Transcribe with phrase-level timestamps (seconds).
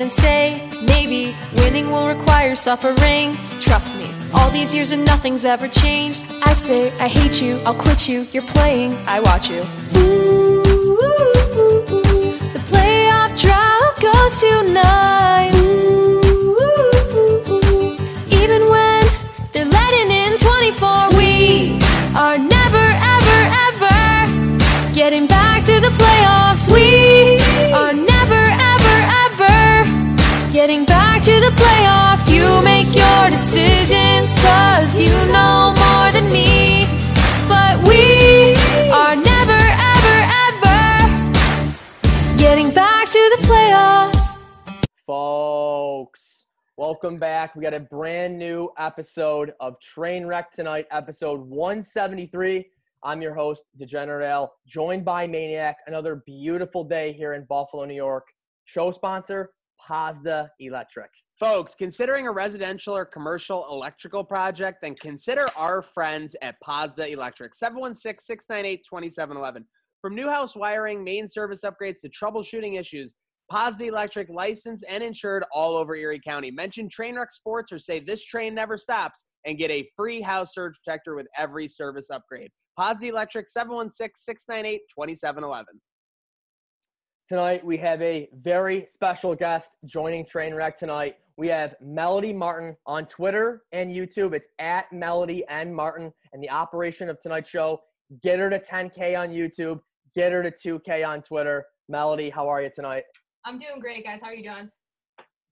[0.00, 3.36] and say maybe winning will require suffering.
[3.60, 6.24] Trust me, all these years and nothing's ever changed.
[6.42, 8.26] I say I hate you, I'll quit you.
[8.32, 9.60] You're playing, I watch you.
[9.96, 10.62] Ooh,
[12.54, 15.53] the playoff drought goes tonight.
[33.54, 36.86] Decisions, cause you know more than me.
[37.48, 38.52] But we
[38.90, 39.60] are never,
[39.94, 40.16] ever,
[40.50, 44.40] ever getting back to the playoffs.
[45.06, 47.54] Folks, welcome back.
[47.54, 52.66] We got a brand new episode of Trainwreck tonight, episode 173.
[53.04, 55.76] I'm your host, Degenerate Al, joined by Maniac.
[55.86, 58.26] Another beautiful day here in Buffalo, New York.
[58.64, 61.10] Show sponsor, Pazda Electric.
[61.40, 67.56] Folks, considering a residential or commercial electrical project, then consider our friends at Posda Electric,
[67.56, 69.66] 716 698 2711.
[70.00, 73.16] From new house wiring, main service upgrades to troubleshooting issues,
[73.50, 76.52] Posda Electric licensed and insured all over Erie County.
[76.52, 80.78] Mention Trainwreck Sports or say this train never stops and get a free house surge
[80.84, 82.50] protector with every service upgrade.
[82.78, 85.80] Posda Electric, 716 698 2711.
[87.26, 91.16] Tonight, we have a very special guest joining Trainwreck tonight.
[91.36, 94.34] We have Melody Martin on Twitter and YouTube.
[94.34, 96.12] It's at Melody and Martin.
[96.32, 97.80] And the operation of tonight's show,
[98.22, 99.80] get her to 10K on YouTube,
[100.14, 101.64] get her to 2K on Twitter.
[101.88, 103.04] Melody, how are you tonight?
[103.44, 104.20] I'm doing great, guys.
[104.22, 104.70] How are you doing?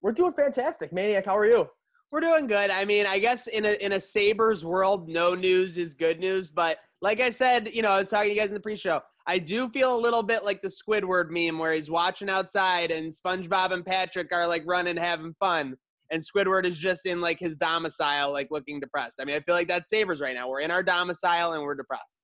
[0.02, 0.92] We're doing fantastic.
[0.92, 1.68] Maniac, how are you?
[2.10, 2.70] We're doing good.
[2.70, 6.50] I mean, I guess in a in a Sabres world, no news is good news.
[6.50, 9.00] But like I said, you know, I was talking to you guys in the pre-show.
[9.26, 13.12] I do feel a little bit like the Squidward meme where he's watching outside and
[13.12, 15.76] SpongeBob and Patrick are like running, having fun,
[16.10, 19.16] and Squidward is just in like his domicile, like looking depressed.
[19.20, 20.48] I mean, I feel like that's Sabres right now.
[20.48, 22.20] We're in our domicile and we're depressed.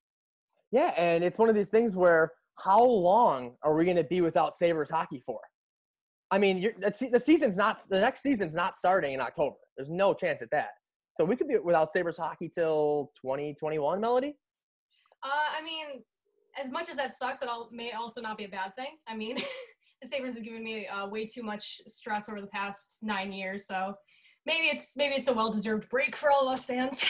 [0.71, 4.21] Yeah, and it's one of these things where how long are we going to be
[4.21, 5.41] without Sabres hockey for?
[6.31, 9.57] I mean, you're, the, the season's not the next season's not starting in October.
[9.77, 10.71] There's no chance at that.
[11.17, 14.37] So we could be without Sabres hockey till 2021, Melody.
[15.23, 16.03] Uh, I mean,
[16.61, 18.99] as much as that sucks, that all, may also not be a bad thing.
[19.07, 19.37] I mean,
[20.03, 23.67] the Sabres have given me uh, way too much stress over the past nine years,
[23.67, 23.95] so
[24.47, 27.01] maybe it's maybe it's a well-deserved break for all of us fans.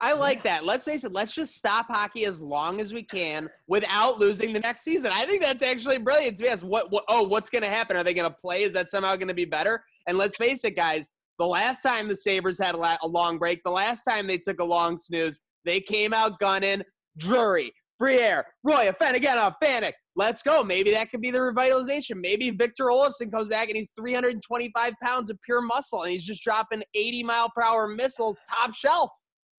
[0.00, 0.66] I like that.
[0.66, 1.12] Let's face it.
[1.12, 5.10] Let's just stop hockey as long as we can without losing the next season.
[5.12, 6.38] I think that's actually brilliant.
[6.38, 6.62] Yes.
[6.62, 6.92] What?
[6.92, 7.96] what oh, what's going to happen?
[7.96, 8.64] Are they going to play?
[8.64, 9.82] Is that somehow going to be better?
[10.06, 11.12] And let's face it, guys.
[11.38, 14.38] The last time the Sabres had a, la- a long break, the last time they
[14.38, 16.82] took a long snooze, they came out gunning.
[17.18, 19.88] Drury, Briere, Roy, Finnegan, Vanek.
[19.88, 20.62] Uh, let's go.
[20.62, 22.20] Maybe that could be the revitalization.
[22.20, 26.42] Maybe Victor Olofsson comes back and he's 325 pounds of pure muscle and he's just
[26.42, 29.10] dropping 80 mile per hour missiles top shelf.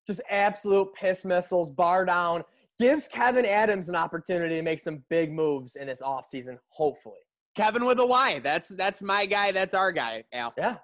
[0.07, 2.43] Just absolute piss missiles, bar down.
[2.79, 7.19] Gives Kevyn Adams an opportunity to make some big moves in this offseason, hopefully.
[7.55, 8.39] Kevin with a Y.
[8.41, 9.51] That's that's my guy.
[9.51, 10.53] That's our guy, Al.
[10.59, 10.77] Yeah.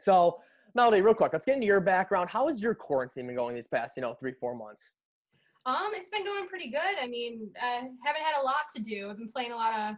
[0.00, 0.38] So,
[0.74, 2.28] Melody, real quick, let's get into your background.
[2.28, 4.92] How has your quarantine been going these past, you know, three, four months?
[5.66, 6.98] Um, it's been going pretty good.
[7.00, 9.08] I mean, I haven't had a lot to do.
[9.10, 9.96] I've been playing a lot of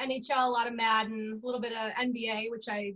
[0.00, 2.94] NHL, a lot of Madden, a little bit of NBA, which I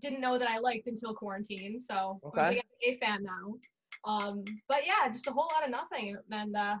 [0.00, 1.80] didn't know that I liked until quarantine.
[1.80, 3.54] So I'm a big NBA fan now.
[4.04, 6.76] Um, but yeah, just a whole lot of nothing, and uh,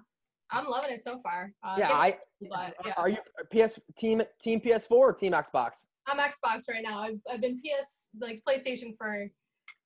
[0.50, 1.52] I'm loving it so far.
[1.62, 2.16] Uh, yeah, I.
[2.48, 2.92] but yeah.
[2.96, 3.18] Are you
[3.50, 5.72] PS team team PS4 or team Xbox?
[6.06, 7.00] I'm Xbox right now.
[7.00, 9.28] I've I've been PS like PlayStation for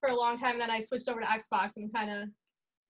[0.00, 0.52] for a long time.
[0.52, 2.28] And then I switched over to Xbox and kind of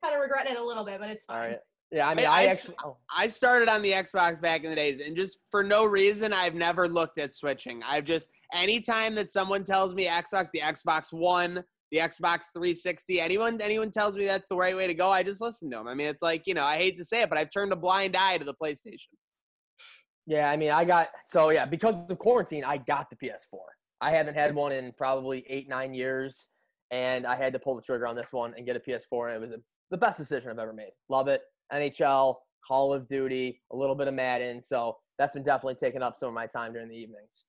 [0.02, 1.50] kind of regretting it a little bit, but it's All fine.
[1.50, 1.58] right.
[1.92, 2.74] Yeah, I mean, I- I, actually.
[2.82, 6.32] Oh, I started on the Xbox back in the days, and just for no reason,
[6.32, 7.82] I've never looked at switching.
[7.82, 13.60] I've just anytime that someone tells me Xbox, the Xbox One, the Xbox 360, anyone
[13.60, 15.86] anyone tells me that's the right way to go, I just listen to them.
[15.86, 17.76] I mean, it's like you know, I hate to say it, but I've turned a
[17.76, 19.12] blind eye to the PlayStation.
[20.26, 23.58] yeah, I mean, I got so yeah because of quarantine, I got the PS4.
[24.00, 26.46] I haven't had one in probably eight nine years,
[26.90, 29.36] and I had to pull the trigger on this one and get a PS4, and
[29.36, 30.90] it was a, the best decision I've ever made.
[31.10, 31.42] Love it.
[31.72, 32.36] NHL,
[32.66, 36.28] Call of Duty, a little bit of Madden, so that's been definitely taking up some
[36.28, 37.44] of my time during the evenings.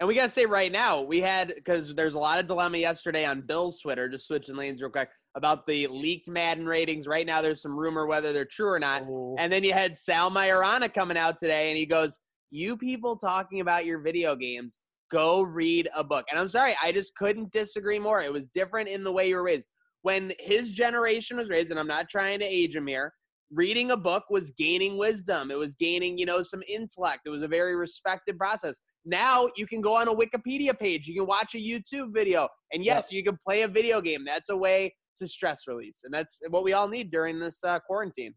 [0.00, 3.24] And we gotta say right now, we had because there's a lot of dilemma yesterday
[3.24, 7.08] on Bill's Twitter, just switching lanes real quick, about the leaked Madden ratings.
[7.08, 9.02] Right now, there's some rumor whether they're true or not.
[9.08, 9.34] Ooh.
[9.38, 12.20] And then you had Sal Maiorana coming out today, and he goes,
[12.50, 14.78] "You people talking about your video games,
[15.10, 18.22] go read a book." And I'm sorry, I just couldn't disagree more.
[18.22, 19.68] It was different in the way you were raised.
[20.02, 23.12] When his generation was raised, and I'm not trying to age him here,
[23.50, 25.50] reading a book was gaining wisdom.
[25.50, 27.22] It was gaining, you know, some intellect.
[27.26, 28.80] It was a very respected process.
[29.04, 32.84] Now you can go on a Wikipedia page, you can watch a YouTube video, and
[32.84, 34.24] yes, you can play a video game.
[34.24, 37.78] That's a way to stress release, and that's what we all need during this uh,
[37.80, 38.34] quarantine.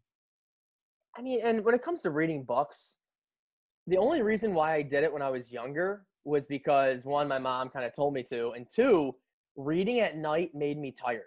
[1.16, 2.96] I mean, and when it comes to reading books,
[3.86, 7.38] the only reason why I did it when I was younger was because one, my
[7.38, 9.14] mom kind of told me to, and two,
[9.56, 11.22] reading at night made me tired.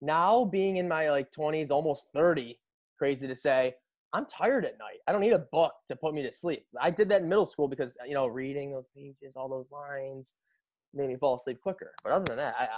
[0.00, 2.58] Now, being in my like 20s, almost 30,
[2.96, 3.74] crazy to say,
[4.12, 4.98] I'm tired at night.
[5.08, 6.64] I don't need a book to put me to sleep.
[6.80, 10.34] I did that in middle school because you know reading those pages, all those lines,
[10.94, 11.92] made me fall asleep quicker.
[12.04, 12.68] But other than that, I,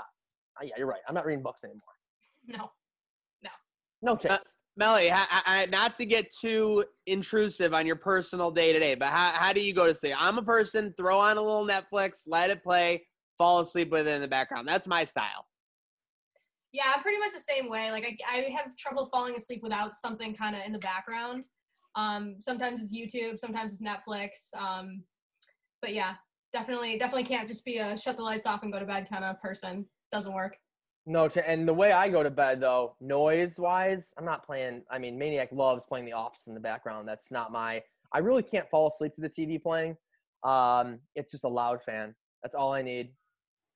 [0.59, 1.01] I, yeah, you're right.
[1.07, 1.81] I'm not reading books anymore.
[2.47, 2.71] No.
[3.43, 3.51] No
[4.03, 4.55] no chance.
[4.79, 9.09] Melly, I, I, not to get too intrusive on your personal day to day, but
[9.09, 10.15] how, how do you go to sleep?
[10.19, 13.07] I'm a person, throw on a little Netflix, let it play,
[13.39, 14.69] fall asleep with it in the background.
[14.69, 15.47] That's my style.
[16.77, 17.91] Yeah, I'm pretty much the same way.
[17.91, 21.47] Like I, I have trouble falling asleep without something kind of in the background.
[21.95, 24.55] Um, sometimes it's YouTube, sometimes it's Netflix.
[24.55, 25.03] Um,
[25.81, 26.17] but yeah,
[26.53, 29.25] definitely, definitely can't just be a shut the lights off and go to bed kind
[29.25, 29.87] of person.
[30.13, 30.59] Doesn't work.
[31.07, 34.83] No, and the way I go to bed though, noise wise, I'm not playing.
[34.91, 37.09] I mean, Maniac loves playing The Office in the background.
[37.09, 37.83] That's not my.
[38.13, 39.97] I really can't fall asleep to the TV playing.
[40.45, 42.15] Um, it's just a loud fan.
[42.43, 43.13] That's all I need.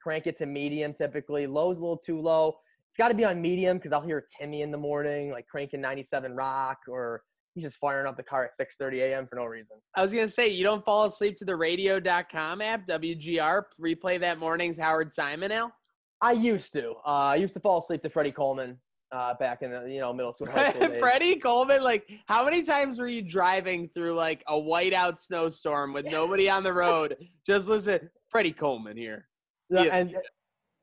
[0.02, 1.46] Crank it to medium typically.
[1.46, 2.56] Low's a little too low.
[2.90, 5.80] It's got to be on medium because I'll hear Timmy in the morning, like cranking
[5.80, 7.22] 97 Rock, or
[7.54, 9.28] he's just firing up the car at 6:30 a.m.
[9.28, 9.76] for no reason.
[9.94, 14.38] I was gonna say you don't fall asleep to the radio.com app, WGR, replay that
[14.38, 15.72] morning's Howard Simon Al.
[16.20, 16.94] I used to.
[17.06, 18.76] Uh, I used to fall asleep to Freddie Coleman
[19.12, 20.50] uh, back in the you know middle school.
[20.50, 20.94] High school.
[20.98, 26.06] Freddie Coleman, like how many times were you driving through like a whiteout snowstorm with
[26.06, 27.16] nobody on the road?
[27.46, 29.28] Just listen, Freddie Coleman here.
[29.70, 29.96] Yeah, Yeah.
[29.96, 30.16] and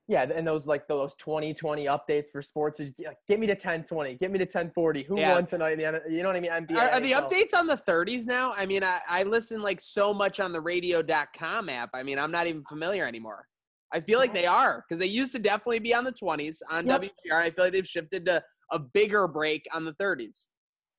[0.07, 2.80] yeah, and those like those 2020 updates for sports.
[2.80, 4.15] is, yeah, Get me to 1020.
[4.15, 5.04] Get me to 1040.
[5.04, 5.33] Who Yeah.
[5.33, 5.80] won tonight?
[5.80, 6.51] In the, you know what I mean?
[6.51, 6.77] NBA.
[6.77, 8.54] Are, are the updates on the 30s now?
[8.54, 11.89] I mean, I, I listen like so much on the radio.com app.
[11.94, 13.45] I mean, I'm not even familiar anymore.
[13.94, 16.88] I feel like they are because they used to definitely be on the 20s on
[16.88, 17.01] Yep.
[17.01, 17.33] WGR.
[17.42, 20.48] I feel like they've shifted to a bigger break on the 30s.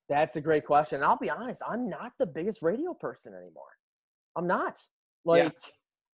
[0.08, 0.96] That's a great question.
[0.96, 3.68] And I'll be honest, I'm not the biggest radio person anymore.
[4.36, 4.78] I'm not.
[5.26, 5.54] Like,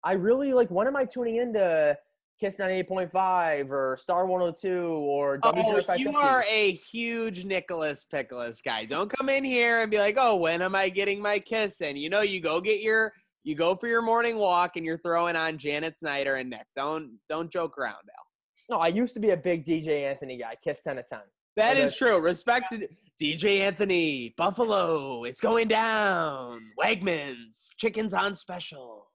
[0.02, 0.68] I really like.
[0.70, 1.96] When am I tuning into
[2.40, 8.84] Kiss 98.5 or Star 102 or Oh, you are a huge Nicholas Pickles guy.
[8.84, 11.96] Don't come in here and be like, "Oh, when am I getting my kiss?" And
[11.96, 13.12] you know, you go get your,
[13.44, 16.66] you go for your morning walk, and you're throwing on Janet Snyder and Nick.
[16.74, 18.24] Don't don't joke around, Al.
[18.70, 20.56] No, I used to be a big DJ Anthony guy.
[20.62, 21.20] Kiss 10 to 10.
[21.56, 22.18] That is true.
[22.18, 22.88] Respect to
[23.20, 25.24] DJ Anthony, Buffalo.
[25.24, 26.60] It's going down.
[26.78, 29.06] Wegmans, chickens on special.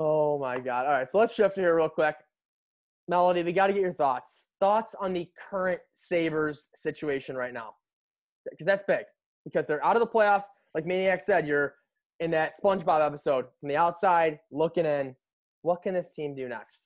[0.00, 0.86] Oh my God.
[0.86, 2.16] All right, so let's shift here real quick.
[3.06, 4.46] Melody, we got to get your thoughts.
[4.58, 7.74] Thoughts on the current Sabres situation right now.
[8.50, 9.04] Because that's big.
[9.44, 10.44] Because they're out of the playoffs.
[10.74, 11.74] Like Maniac said, you're
[12.20, 15.14] in that SpongeBob episode from the outside looking in.
[15.62, 16.82] What can this team do next?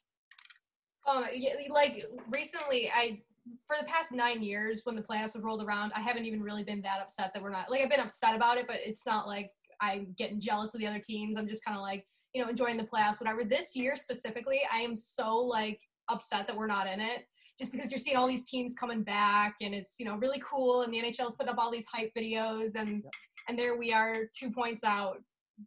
[1.07, 1.25] Um,
[1.69, 3.21] like recently, I
[3.67, 6.65] for the past nine years when the playoffs have rolled around, I haven't even really
[6.65, 7.71] been that upset that we're not.
[7.71, 9.51] Like I've been upset about it, but it's not like
[9.83, 11.37] I'm getting jealous of the other teams.
[11.37, 13.45] I'm just kind of like you know enjoying the playoffs, whatever.
[13.45, 17.25] This year specifically, I am so like upset that we're not in it,
[17.59, 20.83] just because you're seeing all these teams coming back, and it's you know really cool,
[20.83, 23.03] and the NHL's putting up all these hype videos, and
[23.49, 25.19] and there we are, two points out,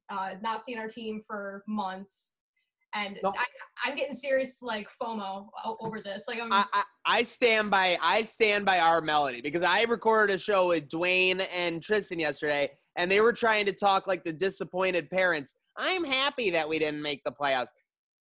[0.10, 2.34] uh, not seeing our team for months.
[2.94, 3.30] And No.
[3.30, 3.46] I,
[3.86, 5.48] I'm getting serious like FOMO
[5.82, 6.24] over this.
[6.28, 10.34] Like I'm I, I, I stand by I stand by our melody because I recorded
[10.34, 14.34] a show with Dwayne and Tristan yesterday, and they were trying to talk like the
[14.34, 15.54] disappointed parents.
[15.78, 17.68] I'm happy that we didn't make the playoffs.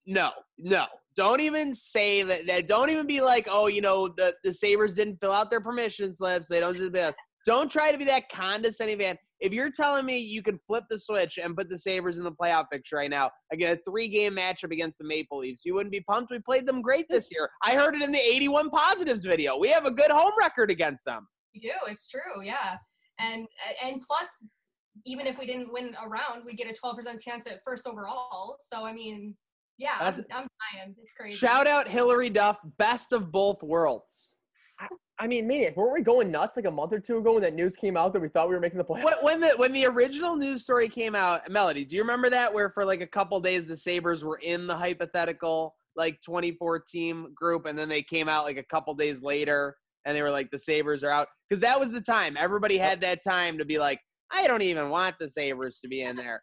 [0.07, 0.87] No, no,
[1.17, 2.47] don't even say that.
[2.47, 5.61] that don't even be like, oh, you know, the the Sabres didn't fill out their
[5.61, 6.47] permission slips.
[6.49, 7.11] They don't just be.
[7.47, 9.17] Don't try to be that condescending man.
[9.39, 12.33] If you're telling me you can flip the switch and put the Sabres in the
[12.33, 15.93] playoff picture right now, again, a three game matchup against the Maple Leafs, you wouldn't
[15.93, 16.33] be pumped.
[16.33, 17.49] We played them great this year.
[17.63, 19.59] I heard it in the 81 positives video.
[19.59, 21.29] We have a good home record against them.
[21.55, 21.73] We do.
[21.87, 22.43] It's true.
[22.43, 22.77] Yeah.
[23.19, 23.47] And
[23.83, 24.27] and plus,
[25.05, 28.57] even if we didn't win a round, we get a 12% chance at first overall.
[28.61, 29.35] So I mean,
[29.79, 30.95] yeah, I'm, I'm dying.
[31.03, 31.37] It's crazy.
[31.37, 34.33] Shout out Hilary Duff, best of both worlds.
[35.19, 37.55] I mean, Maniac, weren't we going nuts like a month or two ago when that
[37.55, 39.05] news came out that we thought we were making the playoffs?
[39.05, 42.53] When, when the when the original news story came out, Melody, do you remember that?
[42.53, 47.33] Where for like a couple days the Sabres were in the hypothetical like 24 team
[47.35, 50.51] group, and then they came out like a couple days later, and they were like
[50.51, 53.79] the Sabres are out because that was the time everybody had that time to be
[53.79, 54.01] like,
[54.33, 56.43] I don't even want the Sabres to be in there,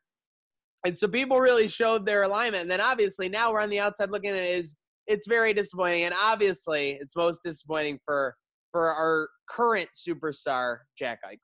[0.86, 2.64] and so people really showed their alignment.
[2.64, 4.76] And then obviously now we're on the outside looking at it is
[5.08, 8.36] it's very disappointing, and obviously it's most disappointing for
[8.72, 11.38] for our current superstar Jack Eichel.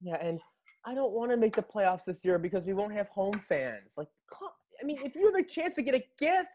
[0.00, 0.40] Yeah, and
[0.84, 3.92] I don't want to make the playoffs this year because we won't have home fans.
[3.96, 4.08] Like,
[4.80, 6.48] I mean, if you have a chance to get a gift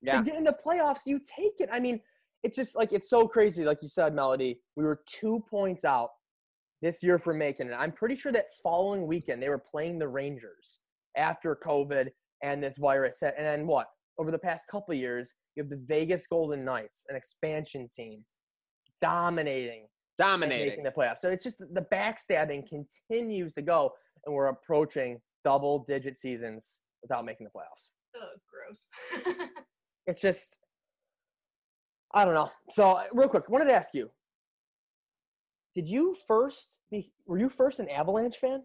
[0.00, 0.18] Yeah.
[0.18, 1.68] to get into playoffs, you take it.
[1.70, 2.00] I mean,
[2.42, 3.64] it's just like it's so crazy.
[3.64, 6.10] Like you said, Melody, we were two points out
[6.82, 7.74] this year for making it.
[7.74, 10.80] I'm pretty sure that following weekend they were playing the Rangers
[11.16, 12.08] after COVID
[12.42, 13.34] and this virus hit.
[13.36, 13.86] And then what?
[14.18, 18.24] Over the past couple of years, you have the Vegas Golden Knights, an expansion team,
[19.00, 19.86] dominating
[20.18, 20.68] Dominating.
[20.68, 21.20] making the playoffs.
[21.20, 23.92] So it's just the backstabbing continues to go,
[24.24, 28.22] and we're approaching double digit seasons without making the playoffs.
[28.22, 28.88] Ugh, gross.
[30.08, 30.56] It's just,
[32.14, 32.48] I don't know.
[32.70, 34.08] So real quick, I wanted to ask you:
[35.76, 37.12] Did you first be?
[37.26, 38.64] Were you first an Avalanche fan?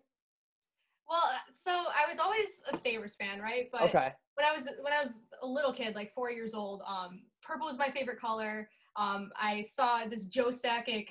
[1.10, 1.22] well,
[1.68, 3.68] so I was always a Sabres fan, right?
[3.70, 4.14] But Okay.
[4.36, 7.68] when I was when I was a little kid, like four years old, um, purple
[7.68, 8.70] was my favorite color.
[8.96, 11.10] Um, I saw this Joe Sakic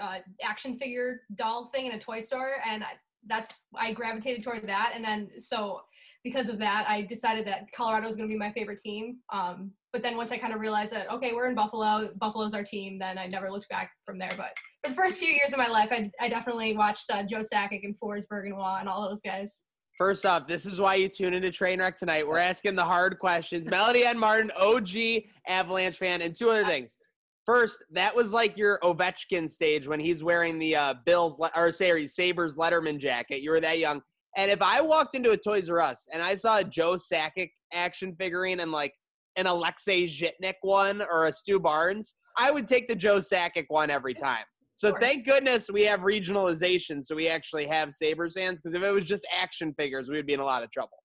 [0.00, 2.92] uh, action figure doll thing in a toy store, and I,
[3.26, 4.92] that's I gravitated toward that.
[4.94, 5.82] And then so
[6.24, 9.18] because of that, I decided that Colorado was going to be my favorite team.
[9.32, 12.64] Um, but then once I kind of realized that okay, we're in Buffalo, Buffalo's our
[12.64, 14.30] team, then I never looked back from there.
[14.36, 17.40] But for the first few years of my life, I, I definitely watched uh, Joe
[17.40, 19.60] Sakic and Forsberg and Waugh and all those guys.
[19.98, 22.26] First off, this is why you tune into Trainwreck tonight.
[22.26, 23.68] We're asking the hard questions.
[23.68, 26.96] Melody and Martin, OG Avalanche fan, and two other things.
[27.44, 32.06] First, that was like your Ovechkin stage when he's wearing the uh, Bills or sorry
[32.06, 33.42] Sabres Letterman jacket.
[33.42, 34.00] You were that young.
[34.36, 37.50] And if I walked into a Toys R Us and I saw a Joe Sakic
[37.72, 38.94] action figurine and like
[39.36, 43.90] an Alexei Zhitnik one or a Stu Barnes, I would take the Joe Sakic one
[43.90, 44.44] every time.
[44.74, 48.60] So thank goodness we have regionalization, so we actually have Sabres fans.
[48.60, 50.96] Because if it was just action figures, we would be in a lot of trouble.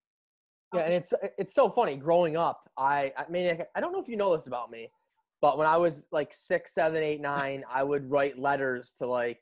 [0.74, 1.96] Yeah, and it's it's so funny.
[1.96, 4.90] Growing up, I I mean I- I don't know if you know this about me,
[5.42, 9.42] but when I was like six, seven, eight, nine, I would write letters to like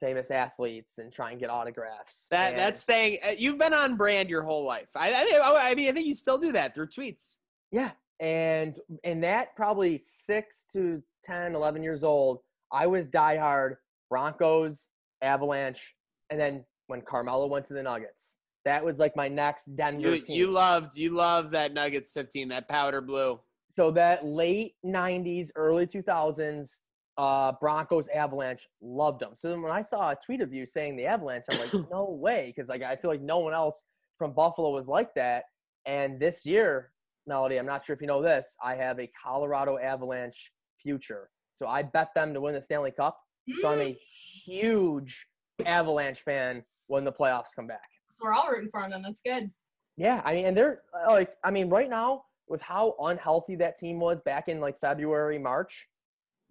[0.00, 2.26] famous athletes and try and get autographs.
[2.30, 4.88] That And- that's saying uh, you've been on brand your whole life.
[4.94, 7.36] I, I I mean I think you still do that through tweets.
[7.70, 7.90] Yeah.
[8.20, 12.40] And in that probably six to 10, 11 years old,
[12.72, 13.76] I was diehard
[14.10, 14.90] Broncos,
[15.22, 15.94] Avalanche,
[16.30, 20.20] and then when Carmelo went to the Nuggets, that was like my next Denver You
[20.20, 20.36] team.
[20.36, 23.38] you loved you loved that Nuggets 15, that powder blue.
[23.68, 26.70] so that late 90s, early 2000s,
[27.18, 29.32] uh, Broncos, Avalanche, loved them.
[29.34, 32.08] So then when I saw a tweet of you saying the Avalanche, I'm like, no
[32.10, 33.82] way, because like I feel like no one else
[34.16, 35.44] from Buffalo was like that.
[35.84, 36.92] And this year,
[37.26, 41.28] Melody, I'm not sure if you know this, I have a Colorado Avalanche future.
[41.52, 43.18] So I bet them to win the Stanley Cup.
[43.60, 43.98] So I'm a
[44.44, 45.26] huge
[45.66, 47.88] Avalanche fan when the playoffs come back.
[48.12, 49.02] So we're all rooting for them.
[49.02, 49.50] That's good.
[49.96, 53.78] Yeah, I mean, and they're uh, like, I mean, right now with how unhealthy that
[53.78, 55.88] team was back in like February, March,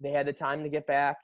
[0.00, 1.16] they had the time to get back,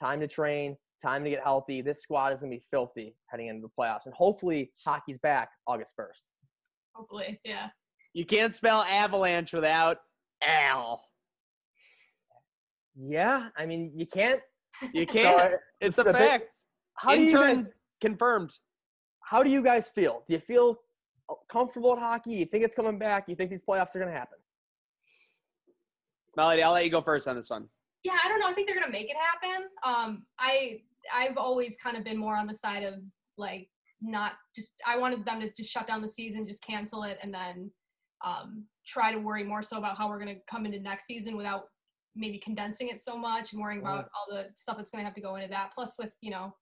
[0.00, 1.82] time to train, time to get healthy.
[1.82, 5.92] This squad is gonna be filthy heading into the playoffs, and hopefully, hockey's back August
[5.96, 6.28] first.
[6.94, 7.68] Hopefully, yeah.
[8.12, 9.98] You can't spell avalanche without
[10.42, 11.02] Al.
[12.96, 14.40] Yeah, I mean, you can't.
[14.92, 15.36] You can't.
[15.52, 16.56] So, it's a it's a bit- fact.
[16.96, 17.68] how do you guys?
[18.00, 18.52] confirmed.
[19.20, 20.22] How do you guys feel?
[20.28, 20.76] Do you feel
[21.30, 22.32] uh, comfortable at hockey?
[22.32, 23.26] Do you think it's coming back?
[23.26, 24.38] Do you think these playoffs are gonna happen?
[26.36, 27.68] Melody, I'll let you go first on this one.
[28.04, 28.46] Yeah, I don't know.
[28.46, 29.66] I think they're gonna make it happen.
[29.82, 30.82] Um, I
[31.12, 32.94] I've always kind of been more on the side of
[33.38, 33.68] like
[34.00, 34.74] not just.
[34.86, 37.70] I wanted them to just shut down the season, just cancel it, and then
[38.24, 41.64] um, try to worry more so about how we're gonna come into next season without
[42.14, 45.20] maybe condensing it so much and worrying about all the stuff that's gonna have to
[45.20, 45.72] go into that.
[45.74, 46.54] Plus, with you know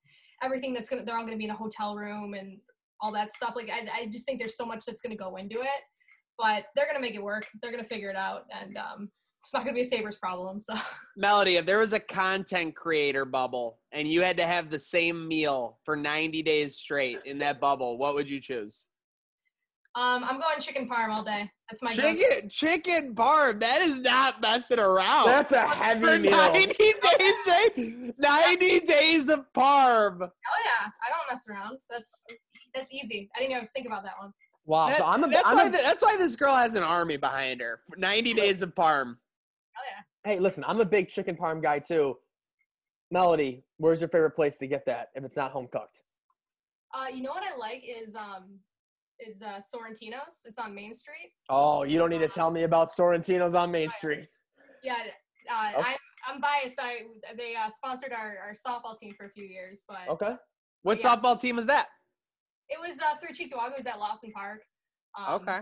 [0.42, 2.58] everything that's gonna they're all gonna be in a hotel room and
[3.00, 3.54] all that stuff.
[3.56, 5.82] Like I I just think there's so much that's gonna go into it,
[6.38, 7.48] but they're gonna make it work.
[7.60, 9.10] They're gonna figure it out, and um,
[9.42, 10.60] it's not gonna be a Sabres problem.
[10.60, 10.74] So.
[11.16, 15.26] Melody, if there was a content creator bubble and you had to have the same
[15.26, 18.86] meal for 90 days straight in that bubble, what would you choose?
[19.94, 21.50] Um, I'm going chicken parm all day.
[21.68, 22.16] That's my go-to.
[22.16, 23.60] Chicken, chicken parm.
[23.60, 25.26] That is not messing around.
[25.26, 26.30] That's a heavy for meal.
[26.30, 28.18] 90 days straight.
[28.18, 30.18] 90 days of parm.
[30.22, 31.76] Oh yeah, I don't mess around.
[31.90, 32.22] That's
[32.74, 33.28] that's easy.
[33.36, 34.32] I didn't even think about that one.
[34.64, 34.88] Wow.
[34.88, 35.28] That- so I'm a.
[35.28, 37.80] that's, I'm why a that's why this girl has an army behind her.
[37.98, 39.16] 90 days of parm.
[39.76, 40.30] Oh yeah.
[40.32, 42.16] hey, listen, I'm a big chicken parm guy too.
[43.10, 46.00] Melody, where's your favorite place to get that if it's not home cooked?
[46.94, 48.58] Uh, you know what I like is um
[49.18, 50.40] is uh Sorrentino's.
[50.44, 51.32] It's on Main Street.
[51.48, 54.28] Oh, you don't need to tell me about Sorrentino's on Main Street.
[54.82, 54.96] Yeah.
[55.50, 55.88] Uh, Okay.
[55.90, 56.78] I'm I'm biased.
[56.80, 57.00] I
[57.36, 60.36] they uh, sponsored our, our softball team for a few years, but Okay.
[60.82, 61.14] What Yeah.
[61.16, 61.88] softball team is that?
[62.68, 63.72] it was uh, through Cheektowaga.
[63.72, 64.62] It was at Lawson Park.
[65.18, 65.58] Um, Okay.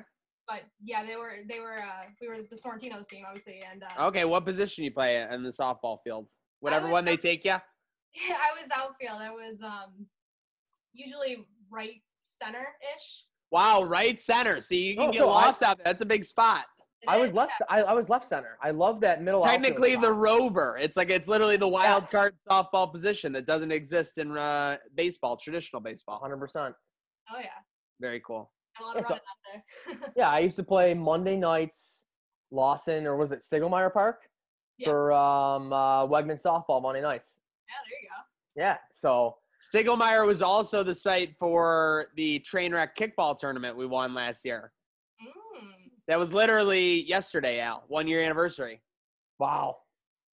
[0.50, 4.07] But yeah, they were they were uh, we were the Sorrentino's team obviously, and uh,
[4.09, 4.25] Okay.
[4.25, 6.26] What position you play in the softball field?
[6.59, 7.52] Whatever was one they up- take you.
[7.52, 7.61] I
[8.61, 9.21] was outfield.
[9.21, 10.07] I was um
[10.92, 12.66] usually right center
[12.97, 13.25] ish.
[13.52, 14.61] Wow, right center.
[14.61, 15.85] See, you can No, get so I- lost out there.
[15.85, 16.64] That's a big spot.
[17.09, 17.52] I was left.
[17.71, 18.59] I, I was left center.
[18.62, 19.40] I love that middle.
[19.42, 20.16] Technically, the spot.
[20.19, 20.76] rover.
[20.78, 22.11] It's like it's literally the wild Yes.
[22.11, 26.21] card softball position that doesn't exist in uh, baseball, traditional baseball.
[26.23, 26.75] 100%.
[27.33, 27.47] Oh yeah,
[28.00, 28.50] Very cool.
[28.80, 29.18] A lot Yeah, so-
[29.52, 30.12] there.
[30.16, 32.02] Yeah, I used to play Monday nights,
[32.50, 34.22] Lawson, or was it Stiglmeier Park
[34.78, 34.88] Yeah.
[34.88, 37.38] for um, uh, Wegman softball Monday nights.
[37.68, 38.62] yeah, there you go.
[38.62, 39.37] Yeah, so
[39.75, 44.72] Stiglmeier was also the site for the Trainwreck kickball tournament we won last year.
[45.22, 45.90] Mm.
[46.08, 47.84] That was literally yesterday, Al.
[47.88, 48.80] One year anniversary.
[49.38, 49.76] wow,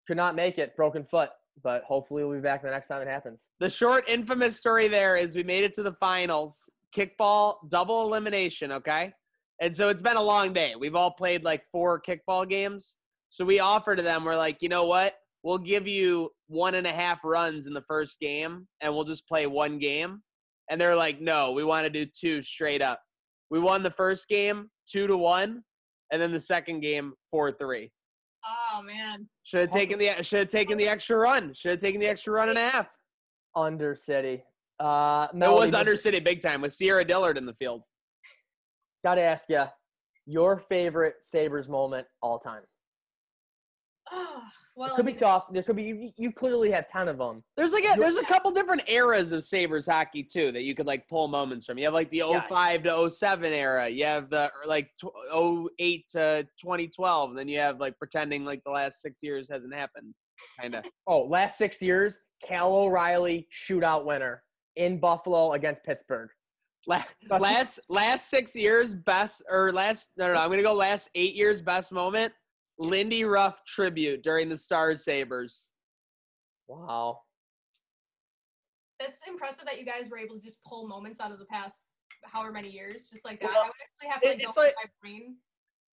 [0.06, 1.30] could not make it, broken foot,
[1.62, 3.46] but hopefully we'll be back the next time it happens.
[3.60, 8.72] The short, infamous story there is we made it to the finals, kickball, double elimination,
[8.72, 9.12] okay?
[9.60, 10.74] And so it's been a long day.
[10.78, 12.96] We've all played like four kickball games.
[13.28, 15.14] So we offer to them, we're like, you know what?
[15.42, 19.28] We'll give you one and a half runs in the first game and we'll just
[19.28, 20.22] play one game.
[20.70, 23.00] And they're like, no, we want to do two straight up.
[23.50, 25.62] We won the first game two to one,
[26.12, 27.90] and then the second game four three.
[28.46, 31.52] Oh man, Should have taken the should have taken the extra run.
[31.54, 32.88] Should have taken the extra run and a half.
[33.56, 34.42] Undercity.
[34.78, 37.82] Uh, It was under city big time with Sierra Dillard in the field.
[39.04, 39.64] Got to ask you,
[40.26, 42.62] your favorite Sabres moment all time.
[44.12, 44.42] oh,
[44.76, 45.46] well, It I could be tough.
[45.52, 45.82] There could be.
[45.84, 47.42] You, you clearly have ten of them.
[47.56, 50.86] There's like a there's a couple different eras of Sabres hockey too that you could
[50.86, 51.78] like pull moments from.
[51.78, 52.46] You have like the Yes.
[52.48, 53.88] 05 to 07 era.
[53.88, 57.30] You have the like tw- 08 to 2012.
[57.30, 60.12] And then you have like pretending like the last six years hasn't happened.
[60.60, 60.84] Kind of.
[61.06, 64.42] Oh, last six years, Cal O'Reilly shootout winner
[64.76, 66.30] in Buffalo against Pittsburgh.
[66.86, 71.34] last last six years best or last no no no I'm gonna go last eight
[71.34, 72.32] years best moment.
[72.78, 75.72] Lindy Ruff tribute during the Stars Sabres.
[76.68, 77.20] Wow.
[79.00, 81.82] that's impressive that you guys were able to just pull moments out of the past
[82.24, 83.50] however many years, just like that.
[83.52, 85.36] Well, I would actually have to it- like, go it's like- my brain.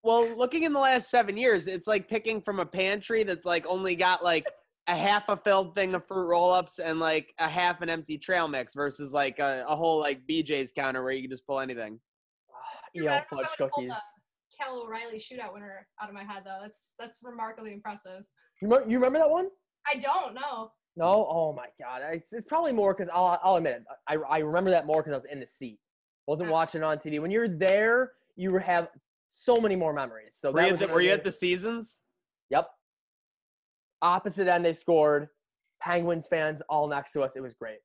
[0.02, 3.64] Well, looking in the last seven years, it's like picking from a pantry that's like
[3.66, 4.46] only got like
[4.86, 8.48] a half a filled thing of fruit roll-ups and like a half an empty trail
[8.48, 11.98] mix versus like a, a whole like BJ's counter where you can just pull anything.
[12.94, 13.88] Dude, Eel I don't know if fudge I would've pulled cookies.
[13.90, 16.58] the Cal O'Reilly shootout winner out of my head though.
[16.60, 18.24] That's that's remarkably impressive.
[18.60, 19.48] You remember, you remember that one?
[19.86, 20.70] I don't know.
[20.96, 21.26] No.
[21.28, 22.02] Oh my God.
[22.12, 23.84] It's, it's probably more because I'll I'll admit it.
[24.06, 25.78] I I remember that more because I was in the seat.
[26.26, 27.20] Wasn't watching on TV.
[27.20, 28.88] When you're there, you have
[29.28, 30.36] so many more memories.
[30.38, 31.98] So Were you, at the, were you at the seasons?
[32.50, 32.68] Yep.
[34.04, 35.28] Opposite end, they scored.
[35.80, 37.32] Penguins fans all next to us.
[37.36, 37.78] It was great.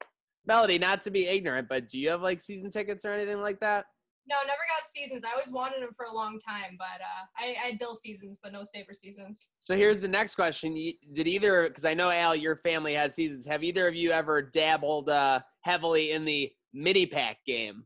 [0.46, 3.60] Melody, not to be ignorant, but do you have like season tickets or anything like
[3.62, 3.86] that?
[4.30, 5.24] No, never got seasons.
[5.26, 8.38] I always wanted them for a long time, but uh, I, I had Bill seasons,
[8.44, 9.48] but no Sabre seasons.
[9.60, 10.74] So here's the next question:
[11.14, 11.64] Did either?
[11.64, 13.46] Because I know Al, your family has seasons.
[13.48, 17.86] Have either of you ever dabbled uh, heavily in the mini pack game?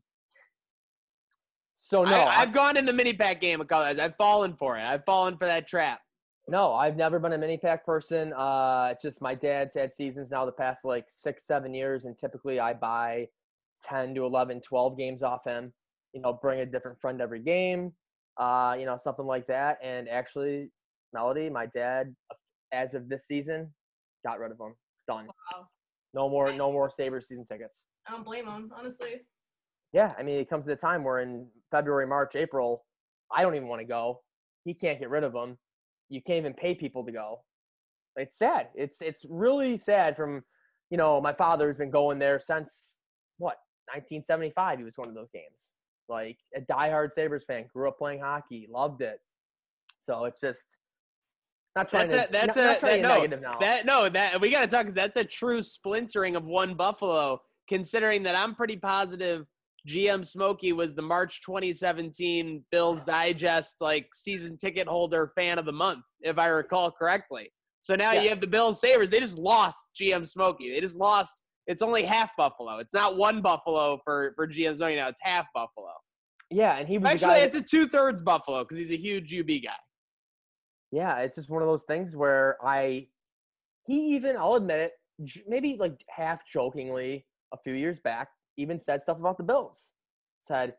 [1.75, 3.99] So no, I, I, I've gone in the mini pack game a couple times.
[3.99, 4.83] I've fallen for it.
[4.83, 5.99] I've fallen for that trap.
[6.47, 8.33] No, I've never been a mini pack person.
[8.33, 12.17] Uh, it's just my dad's had seasons now the past like six, seven years, and
[12.17, 13.27] typically I buy
[13.85, 15.73] 10 to 11, 12 games off him.
[16.13, 17.93] You know, bring a different friend every game,
[18.37, 19.79] uh, you know, something like that.
[19.81, 20.69] And actually,
[21.13, 22.13] Melody, my dad,
[22.71, 23.73] as of this season,
[24.25, 24.75] got rid of them.
[25.07, 25.27] Done.
[25.27, 25.67] Wow.
[26.13, 27.85] No more, no more Sabres season tickets.
[28.07, 29.21] I don't blame him, honestly.
[29.93, 32.83] Yeah, I mean, it comes to the time where in February, March, April,
[33.35, 34.21] I don't even want to go.
[34.65, 35.57] He can't get rid of them.
[36.09, 37.41] You can't even pay people to go.
[38.15, 38.69] It's sad.
[38.75, 40.15] It's it's really sad.
[40.15, 40.43] From
[40.89, 42.97] you know, my father's been going there since
[43.37, 43.57] what
[43.91, 44.79] 1975.
[44.79, 45.71] He was going to those games.
[46.09, 49.19] Like a diehard Sabres fan, grew up playing hockey, loved it.
[50.01, 50.77] So it's just
[51.75, 52.29] not trying That's to.
[52.29, 53.57] a that's not, a not that, no negative now.
[53.59, 54.93] that no that we got to talk.
[54.93, 57.41] That's a true splintering of one Buffalo.
[57.69, 59.47] Considering that I'm pretty positive
[59.87, 65.71] GM Smokey was the March 2017 Bills Digest like season ticket holder fan of the
[65.73, 67.51] month, if I recall correctly.
[67.81, 68.21] So now Yeah.
[68.21, 69.09] you have the Bills Sabres.
[69.09, 70.71] They just lost GM Smokey.
[70.71, 71.41] They just lost.
[71.67, 72.77] It's only half Buffalo.
[72.79, 75.09] It's not one Buffalo for for GM Smokey now.
[75.09, 75.91] It's half Buffalo.
[76.49, 79.47] yeah, and he was Actually, it's a two thirds Buffalo because he's a huge UB
[79.63, 79.75] guy.
[80.91, 83.07] yeah, it's just one of those things where I,
[83.87, 84.91] he even, I'll admit it,
[85.47, 89.91] maybe like half jokingly a few years back, even said stuff about the Bills.
[90.41, 90.75] Said,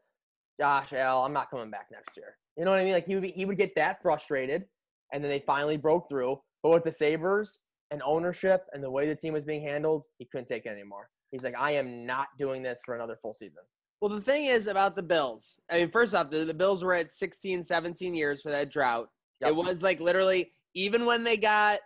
[0.58, 2.92] "Gosh, Al, I'm not coming back next year." You know what I mean?
[2.92, 4.64] Like he would be, he would get that frustrated,
[5.12, 6.40] and then they finally broke through.
[6.62, 7.58] But with the Sabres
[7.90, 11.08] and ownership and the way the team was being handled, he couldn't take it anymore.
[11.30, 13.62] He's like, "I am not doing this for another full season."
[14.00, 15.58] Well, the thing is about the Bills.
[15.70, 19.08] I mean, first off, the, the Bills were at 16, 17 years for that drought.
[19.40, 19.50] Yep.
[19.50, 21.78] It was like literally, even when they got,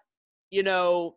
[0.51, 1.17] you know,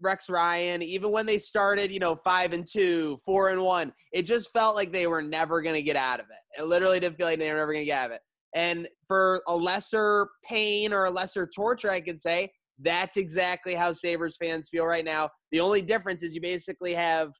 [0.00, 4.22] Rex Ryan, even when they started, you know, five and two, four and one, it
[4.22, 6.60] just felt like they were never going to get out of it.
[6.60, 8.20] It literally didn't feel like they were never going to get out of it.
[8.54, 13.92] And for a lesser pain or a lesser torture, I could say that's exactly how
[13.92, 15.30] Sabres fans feel right now.
[15.52, 17.32] The only difference is you basically have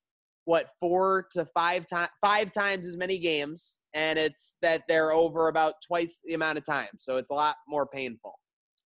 [0.45, 5.49] what four to five times five times as many games, and it's that they're over
[5.49, 6.88] about twice the amount of time.
[6.99, 8.35] So it's a lot more painful.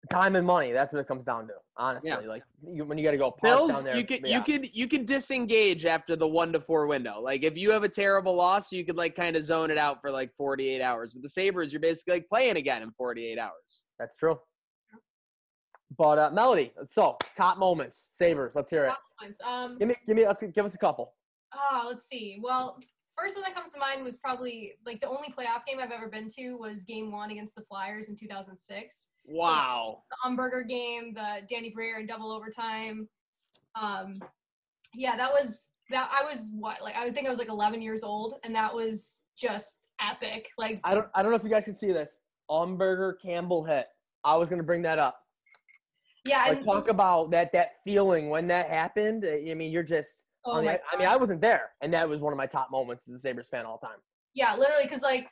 [0.09, 0.71] Time and money.
[0.71, 1.53] That's what it comes down to.
[1.77, 2.17] Honestly, Yeah.
[2.19, 3.97] like you, when you got to go park Bills, down there.
[3.97, 4.37] you could yeah.
[4.37, 7.19] you could you could disengage after the one to four window.
[7.21, 9.99] Like if you have a terrible loss, you could like kind of zone it out
[10.01, 11.13] for like 48 hours.
[11.13, 13.83] With the Sabres, you're basically like playing again in 48 hours.
[13.99, 14.39] That's true.
[15.97, 18.53] But uh, Melody, so top moments, Sabres.
[18.55, 18.89] Let's hear it.
[18.89, 19.35] Top ones.
[19.45, 20.25] Um, Give me, give me.
[20.25, 21.13] Let's give us a couple.
[21.53, 22.39] Ah, let's see.
[22.41, 22.77] Well,
[23.17, 26.07] first one that comes to mind was probably like the only playoff game I've ever
[26.07, 29.07] been to was Game One against the Flyers in 2006.
[29.29, 30.03] Wow.
[30.09, 33.07] The Umberger game, the Danny Briere in double overtime.
[33.75, 34.19] Um,
[34.93, 35.59] yeah, that was
[35.91, 36.09] that.
[36.11, 39.21] I was what like I think I was like 11 years old, and that was
[39.37, 40.47] just epic.
[40.57, 41.07] Like I don't.
[41.13, 42.17] I don't know if you guys can see this.
[42.49, 43.87] Umberger Campbell hit.
[44.23, 45.19] I was gonna bring that up.
[46.25, 49.25] yeah, Like and talk about that that feeling when that happened.
[49.25, 50.23] I mean, you're just.
[50.45, 52.47] oh on the- my I mean, I wasn't there, and that was one of my
[52.47, 53.99] top moments as a Sabres fan all time.
[54.33, 55.29] Yeah, literally, because like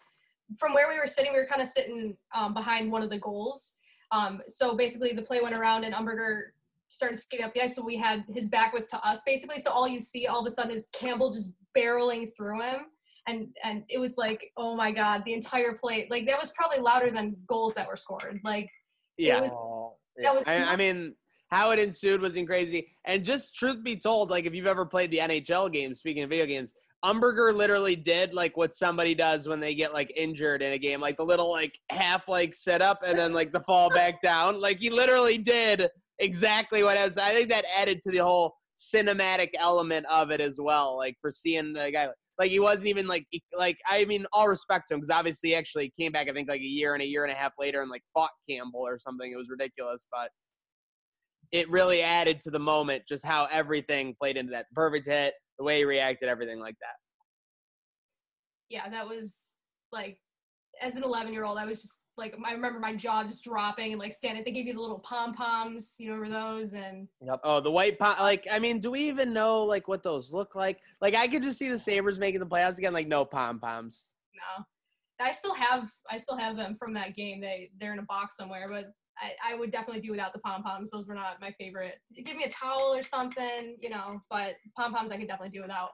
[0.58, 3.20] from where we were sitting, we were kind of sitting um, behind one of the
[3.20, 3.74] goals.
[4.12, 6.52] Um, so basically, the play went around, and Umberger
[6.88, 7.76] started skating up the ice.
[7.76, 9.60] So we had his back was to us, basically.
[9.60, 12.80] So all you see all of a sudden is Campbell just barreling through him,
[13.28, 16.80] and and it was like, oh my god, the entire play, like that was probably
[16.80, 18.40] louder than goals that were scored.
[18.44, 18.70] Like
[19.18, 19.42] Yeah.
[19.42, 20.44] was- that was.
[20.48, 21.14] I, I mean,
[21.50, 22.88] how it ensued was crazy.
[23.06, 26.30] And just truth be told, like if you've ever played the NHL games, speaking of
[26.30, 26.74] video games,
[27.08, 31.00] Umberger literally did like what somebody does when they get like injured in a game,
[31.00, 34.60] like the little like half like sit up and then like the fall back down.
[34.60, 35.88] Like he literally did
[36.20, 37.18] exactly what I was.
[37.18, 40.98] I think that added to the whole cinematic element of it as well.
[40.98, 43.26] Like for seeing the guy, like he wasn't even like
[43.58, 46.30] like I mean, all respect to him because obviously he actually came back.
[46.30, 48.32] I think like a year and a year and a half later and like fought
[48.50, 49.32] Campbell or something.
[49.32, 50.30] It was ridiculous, but
[51.54, 55.64] it really added to the moment just how everything played into that perfect hit, the
[55.64, 56.96] way he reacted, everything like that.
[58.70, 59.52] yeah, that was
[59.92, 60.20] like
[60.82, 63.92] as an 11 year old, I was just like I remember my jaw just dropping
[63.92, 64.44] and like standing.
[64.44, 66.74] They gave you the little pom poms, you remember those?
[66.74, 67.40] And Yep.
[67.44, 68.20] Oh, the white pot.
[68.20, 70.80] Like, I mean, do we even know like what those look like?
[71.02, 72.94] Like, I could just see the Sabres making the playoffs again.
[72.94, 74.10] Like, no pom poms.
[74.36, 74.66] no,
[75.26, 77.42] I still have I still have them from that game.
[77.42, 80.64] They they're in a box somewhere, but I, I would definitely do without the pom
[80.64, 80.92] poms.
[80.92, 81.96] Those were not my favorite.
[82.16, 84.22] Give me a towel or something, you know.
[84.30, 85.90] But pom poms I could definitely do without.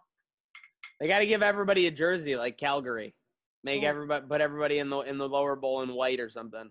[0.99, 3.15] They got to give everybody a jersey like Calgary.
[3.63, 6.69] Make everybody put everybody in the in the lower bowl in white or something.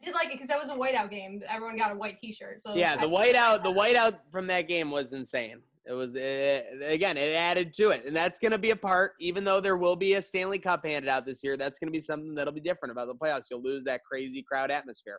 [0.00, 1.42] I did like it because that was a whiteout game.
[1.48, 2.62] Everyone got a white T-shirt.
[2.62, 5.60] So Yeah, the whiteout, the whiteout from that game was insane.
[5.84, 9.12] It was uh again, it added to it, and that's going to be a part.
[9.18, 11.92] Even though there will be a Stanley Cup handed out this year, that's going to
[11.92, 13.46] be something that'll be different about the playoffs.
[13.50, 15.18] You'll lose that crazy crowd atmosphere.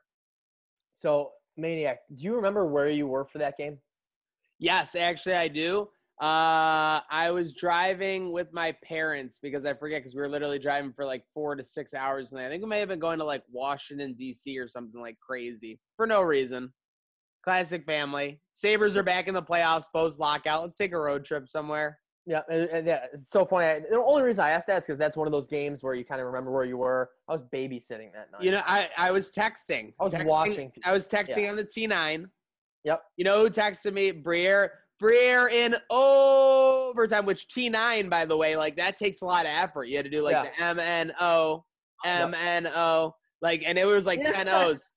[0.93, 3.77] So Maniac, do you remember where you were for that game?
[4.59, 5.89] Yes, actually, I do.
[6.21, 10.93] Uh, I was driving with my parents because I forget because we were literally driving
[10.93, 13.25] for like four to six hours, and I think we may have been going to
[13.25, 14.57] like Washington D.C.
[14.57, 16.71] or something like crazy for no reason.
[17.43, 18.39] Classic family.
[18.53, 20.63] Sabres are back in the playoffs post lockout.
[20.63, 21.99] Let's take a road trip somewhere.
[22.25, 23.65] Yeah, and, and yeah, it's so funny.
[23.65, 25.93] I, the only reason I asked that is because that's one of those games where
[25.93, 27.09] you kind of remember where you were.
[27.27, 28.41] I was babysitting that night.
[28.41, 29.93] You know, I, I was texting.
[29.99, 30.71] I was texting, watching.
[30.85, 31.49] I was texting Yeah.
[31.49, 32.25] on the T9.
[32.85, 33.03] Yep.
[33.17, 34.11] You know who texted me?
[34.11, 34.71] Briere.
[35.01, 39.85] Briere in overtime, which T9, by the way, like that takes a lot of effort.
[39.85, 40.43] You had to do like Yeah.
[40.43, 41.65] the M N O,
[42.05, 44.31] M N O, like, and it was like Yeah.
[44.31, 44.91] 10 O's.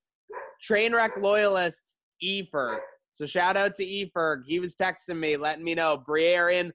[0.71, 2.81] Trainwreck loyalist, Efer.
[3.11, 4.43] So shout out to Efer.
[4.47, 6.73] He was texting me, letting me know Briere in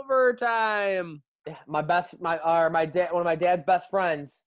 [0.00, 1.22] overtime.
[1.66, 4.40] My best, my or my dad, one of my dad's best friends,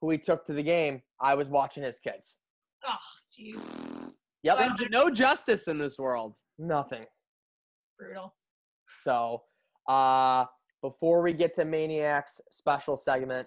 [0.00, 1.02] who he took to the game.
[1.20, 2.36] I was watching his kids.
[2.86, 2.96] Oh,
[3.38, 3.60] jeez,
[4.42, 4.76] Yep, Wow.
[4.90, 6.34] No justice in this world.
[6.58, 7.04] nothing.
[7.98, 8.34] brutal.
[9.04, 9.42] So,
[9.88, 10.46] uh,
[10.82, 13.46] before we get to Maniac's special segment,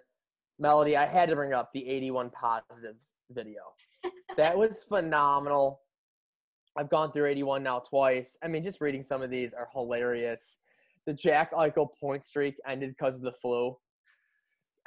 [0.57, 3.61] Melody, I had to bring up the 81 positives video.
[4.37, 5.81] That was phenomenal.
[6.77, 8.37] I've gone through 81 now twice.
[8.43, 10.59] I mean, just reading some of these are hilarious.
[11.05, 13.77] The Jack Eichel point streak ended because of the flu.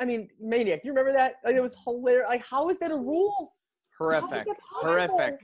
[0.01, 1.37] I mean, Maniac, you remember that?
[1.45, 2.29] Like, it was hilarious.
[2.29, 3.55] Like, how is that a rule?
[3.99, 4.47] Horrific.
[4.81, 5.39] Horrific.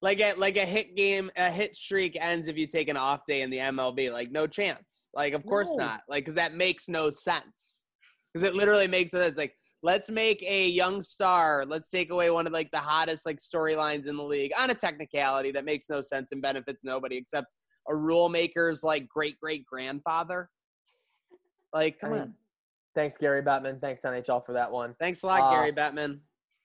[0.00, 3.22] Like a like a hit game, a hit streak ends if you take an off
[3.26, 4.12] day in the MLB.
[4.12, 5.08] Like no chance.
[5.12, 5.86] Like of course No.
[5.86, 6.02] not.
[6.08, 7.82] Like because that makes no sense.
[8.32, 9.22] Because it literally makes it.
[9.22, 11.64] It's like let's make a young star.
[11.66, 14.74] Let's take away one of like the hottest like storylines in the league on a
[14.74, 17.54] technicality that makes no sense and benefits nobody except
[17.88, 20.50] a rule maker's like great great grandfather.
[21.72, 22.34] Like, come I mean, on.
[22.94, 23.80] Thanks, Gary Bettman.
[23.80, 24.94] Thanks, NHL, for that one.
[24.98, 26.18] Thanks a lot, uh, Gary Bettman.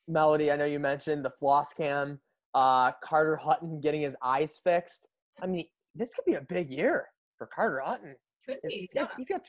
[0.07, 2.19] Melody, I know you mentioned the floss cam.
[2.53, 5.07] Uh, Carter Hutton getting his eyes fixed.
[5.41, 8.15] I mean, this could be a big year for Carter Hutton.
[8.47, 8.89] Could He's be.
[8.93, 9.15] got, Yeah.
[9.17, 9.45] he's got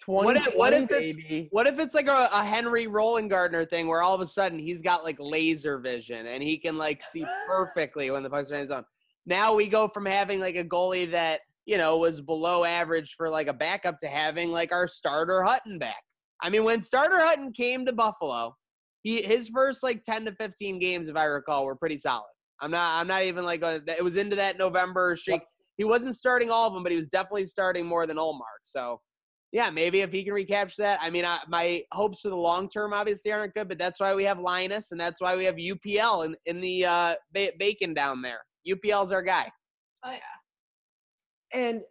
[0.00, 3.86] 20, What if- what if it's- What if it's like a, a Henry Rowengartner thing
[3.88, 7.24] where all of a sudden he's got like laser vision and he can like see
[7.46, 8.84] perfectly when the puck's in his zone?
[9.26, 13.30] Now we go from having like a goalie that you know was below average for
[13.30, 16.02] like a backup to having like our starter Hutton back.
[16.42, 18.54] I mean, when starter Hutton came to Buffalo,
[19.02, 22.26] he his first like ten to fifteen games, if I recall, were pretty solid.
[22.60, 25.40] I'm not I'm not even like a, it was into that November streak.
[25.78, 28.62] He wasn't starting all of them, but he was definitely starting more than Ullmark.
[28.64, 29.00] So
[29.54, 30.98] yeah, maybe if he can recapture that.
[31.00, 34.12] I mean, I, my hopes for the long term obviously aren't good, but that's why
[34.12, 37.94] we have Linus and that's why we have UPL in, in the uh, ba- bacon
[37.94, 38.40] down there.
[38.68, 39.48] UPL's our guy.
[40.04, 40.18] Oh yeah.
[41.52, 41.82] And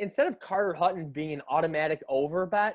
[0.00, 2.74] instead of Carter Hutton being an automatic over bet,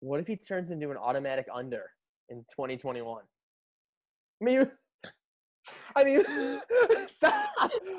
[0.00, 1.84] what if he turns into an automatic under
[2.30, 3.22] in 2021?
[4.40, 4.68] I mean,
[5.96, 6.24] I mean,
[7.06, 7.48] stop.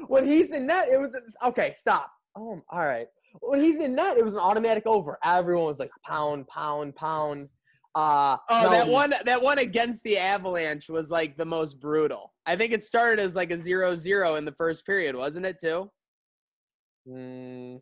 [0.08, 1.73] When he's in net, it was okay.
[1.78, 2.12] Stop.
[2.38, 3.08] Oh, all right.
[3.41, 5.17] When he's in net, it was an automatic over.
[5.23, 7.49] Everyone was like pound, pound, pound.
[7.95, 12.33] Uh, Oh, that one that one against the Avalanche was like the most brutal.
[12.45, 15.89] I think it started as like a 0-0 in the first period, wasn't it too?
[17.07, 17.79] mm,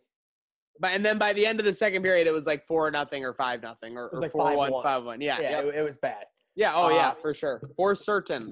[0.80, 3.24] But and then by the end of the second period, it was like four nothing
[3.24, 4.84] or five nothing or, or like four one 5-1.
[4.84, 5.22] five.
[5.22, 6.26] Yeah, yeah, yeah, it, it was bad.
[6.56, 6.74] yeah.
[6.76, 8.52] Oh yeah, Uh, for sure, for certain.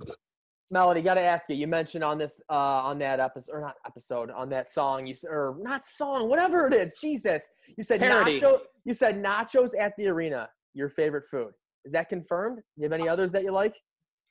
[0.72, 1.56] Melody, got to ask you.
[1.56, 5.16] You mentioned on this, uh, on that episode, or not episode, on that song, you
[5.28, 6.94] or not song, whatever it is.
[7.02, 7.44] Jesus,
[7.78, 8.40] you said Parody.
[8.40, 8.60] nacho.
[8.86, 10.50] You said nachos at the arena.
[10.76, 11.52] Your favorite food
[11.86, 12.60] is that confirmed?
[12.78, 13.76] You have any others that you like?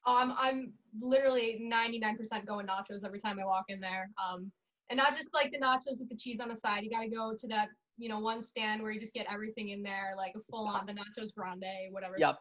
[0.06, 4.10] Oh, I'm I'm literally 99% going nachos every time I walk in there.
[4.22, 4.50] Um,
[4.90, 6.84] and not just like the nachos with the cheese on the side.
[6.84, 9.82] You gotta go to that you know one stand where you just get everything in
[9.82, 12.14] there, like a full on the nachos grande, whatever.
[12.18, 12.38] Yep.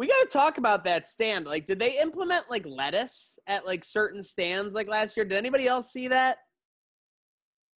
[0.00, 1.44] We got to talk about that stand.
[1.44, 5.26] Like, did they implement like lettuce at like certain stands like last year?
[5.26, 6.38] Did anybody else see that?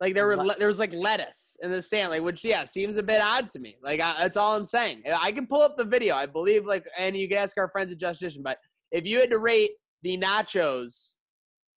[0.01, 2.97] Like there were Le- there was like lettuce in the stand, like which yeah seems
[2.97, 3.75] a bit odd to me.
[3.83, 5.03] Like I, that's all I'm saying.
[5.21, 6.15] I can pull up the video.
[6.15, 8.41] I believe like and you can ask our friends at Justition.
[8.45, 8.59] But
[8.93, 9.73] if you had to rate
[10.05, 11.15] the nachos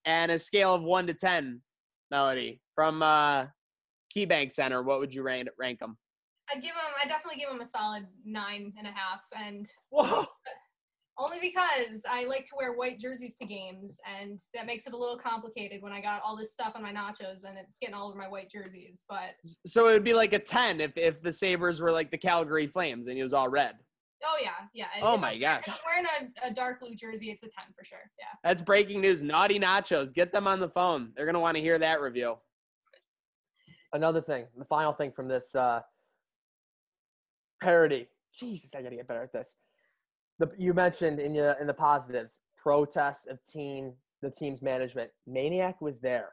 [0.06, 1.60] and a scale of one to ten,
[2.12, 3.48] Melody from uh,
[4.16, 5.98] KeyBank Center, what would you rank rank them?
[6.52, 6.94] I'd give him.
[7.02, 10.26] I definitely give him a solid nine and a half, and Whoa.
[11.18, 14.98] only because I like to wear white jerseys to games, and that makes it a
[14.98, 18.10] little complicated when I got all this stuff on my nachos and it's getting all
[18.10, 19.06] over my white jerseys.
[19.10, 19.32] But
[19.66, 22.68] So it would be like a ten if if the Sabres were like the Calgary
[22.68, 23.76] Flames and it was all red.
[24.24, 24.88] oh yeah, yeah.
[25.02, 25.64] Oh if my I'm- gosh.
[25.68, 28.00] I'm wearing a, a dark blue jersey, it's a ten for sure.
[28.20, 28.26] Yeah.
[28.44, 29.24] That's breaking news.
[29.24, 30.14] Naughty Nachos.
[30.14, 31.12] Get them on the phone.
[31.16, 32.36] They're gonna want to hear that review.
[33.94, 35.80] Another thing, the final thing from this uh,
[37.62, 38.08] parody.
[38.38, 39.56] Jesus, I gotta get better at this.
[40.40, 45.12] The, you mentioned in your in the positives protests of team the team's management.
[45.28, 46.30] Maniac was there.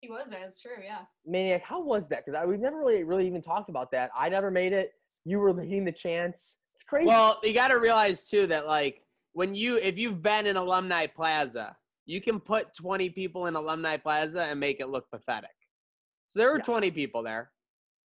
[0.00, 0.40] He was there.
[0.40, 0.82] That's true.
[0.82, 1.00] Yeah.
[1.26, 2.24] Maniac, how was that?
[2.24, 4.10] Because we've never really really even talked about that.
[4.16, 4.92] I never made it.
[5.24, 6.56] You were leading the chance.
[6.74, 7.08] It's crazy.
[7.08, 9.02] Well, you got to realize too that like
[9.32, 11.76] when you if you've been in Alumni Plaza,
[12.06, 15.50] you can put 20 people in Alumni Plaza and make it look pathetic.
[16.28, 16.64] So there were Yeah.
[16.64, 17.50] 20 people there.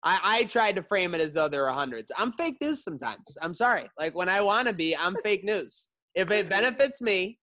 [0.05, 2.11] I, I tried to frame it as though there were hundreds.
[2.17, 3.23] I'm fake news sometimes.
[3.41, 3.89] I'm sorry.
[3.97, 5.89] Like when I want to be, I'm fake news.
[6.15, 7.39] If it benefits me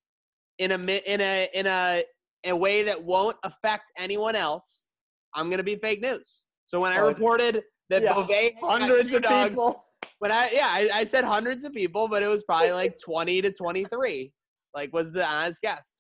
[0.59, 2.05] in a in a in a
[2.47, 4.89] a way that won't affect anyone else,
[5.35, 6.47] I'm gonna be fake news.
[6.67, 8.15] So when I Oh, reported that yeah.
[8.15, 9.85] Beauvais hundreds two of dogs, people.
[10.19, 13.41] when I yeah, I, I said hundreds of people, but it was probably like twenty
[13.43, 14.33] to twenty three.
[14.75, 15.97] Like was the honest guess.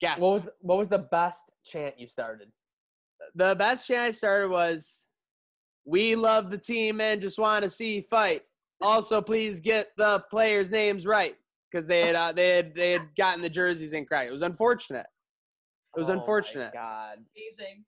[0.00, 0.20] Guess.
[0.20, 2.48] What was what was the best chant you started?
[3.36, 5.02] the best chant I started was
[5.84, 8.42] We love the team and just want to see fight.
[8.80, 11.34] Also, please get the players' names right.
[11.70, 14.28] Because they had uh, they had they had gotten the jerseys incorrect.
[14.28, 15.06] It was unfortunate.
[15.96, 16.72] It was Oh my unfortunate.
[16.72, 17.18] God.
[17.36, 17.84] Amazing.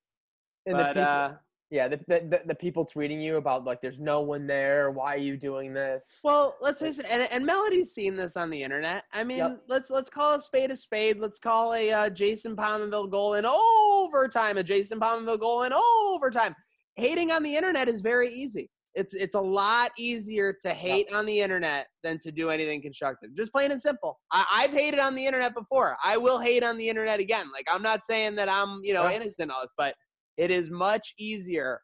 [0.66, 1.32] And the people, uh
[1.70, 4.92] yeah, the, the, the, the people tweeting you about like, there's no one there.
[4.92, 6.20] Why are you doing this?
[6.22, 9.02] Well, let's just and, and Melody's seen this on the internet.
[9.12, 9.62] I mean, Yep.
[9.68, 11.18] let's let's call a spade a spade.
[11.18, 14.58] Let's call a uh, Jason Pominville goal in overtime.
[14.58, 16.54] A Jason Pominville goal in overtime.
[16.96, 18.70] Hating on the internet is very easy.
[18.94, 23.36] It's it's a lot easier to hate on the internet than to do anything constructive.
[23.36, 24.18] Just plain and simple.
[24.32, 25.98] I, I've hated on the internet before.
[26.02, 27.50] I will hate on the internet again.
[27.52, 29.16] Like I'm not saying that I'm you know Yeah.
[29.16, 29.94] innocent of this, but
[30.38, 31.80] it is much easier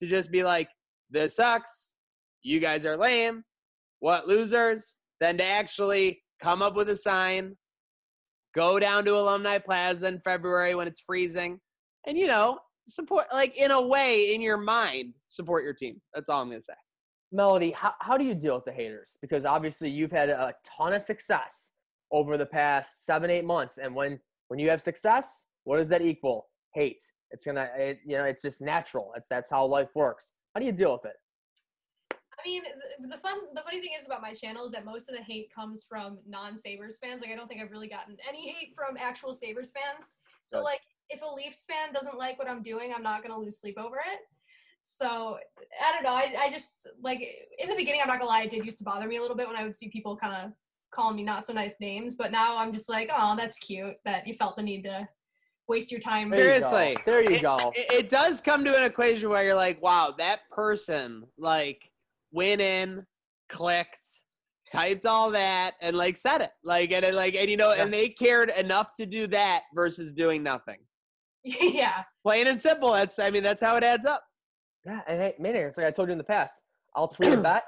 [0.00, 0.68] to just be like,
[1.08, 1.92] this sucks.
[2.42, 3.44] You guys are lame.
[4.00, 4.96] What losers?
[5.20, 7.56] Than to actually come up with a sign,
[8.54, 11.58] go down to Alumni Plaza in February when it's freezing,
[12.06, 16.00] and you know, support like in a way in your mind, support your team.
[16.14, 16.74] That's all I'm gonna say.
[17.32, 19.18] Melody, how, how do you deal with the haters?
[19.20, 21.72] Because obviously you've had a ton of success
[22.12, 23.78] over the past seven, eight months.
[23.78, 26.48] And when when you have success, what does that equal?
[26.74, 27.02] Hate.
[27.30, 29.12] It's gonna it, you know, it's just natural.
[29.16, 30.30] It's that's how life works.
[30.54, 31.16] How do you deal with it?
[32.38, 32.62] I mean,
[33.00, 35.22] the, the fun, the funny thing is about my channel is that most of the
[35.22, 37.22] hate comes from non-Sabres fans.
[37.22, 40.12] Like, I don't think I've really gotten any hate from actual Sabres fans.
[40.44, 43.60] So, like, if a Leafs fan doesn't like what I'm doing, I'm not gonna lose
[43.60, 44.20] sleep over it.
[44.82, 45.38] So,
[45.84, 46.10] I don't know.
[46.14, 46.70] I, I just
[47.02, 47.20] like
[47.58, 49.36] in the beginning, I'm not gonna lie, it did used to bother me a little
[49.36, 50.52] bit when I would see people kind of
[50.92, 52.14] calling me not so nice names.
[52.14, 55.08] But now I'm just like, oh, that's cute that you felt the need to
[55.68, 56.28] waste your time.
[56.28, 56.68] There you go.
[56.70, 57.02] Seriously.
[57.04, 57.56] There you It- go.
[57.74, 61.90] It, it does come to an equation where you're like, wow, that person like
[62.30, 63.04] went in,
[63.48, 64.06] clicked,
[64.70, 66.50] typed all that, and like said it.
[66.62, 70.12] Like and it, like and you know, and they cared enough to do that versus
[70.12, 70.78] doing nothing.
[71.46, 72.02] Yeah.
[72.24, 72.92] Plain and simple.
[72.92, 74.22] That's I mean, that's how it adds up.
[74.84, 76.54] Yeah, and hey, Maniac, it's like I told you in the past.
[76.94, 77.64] I'll tweet a bet.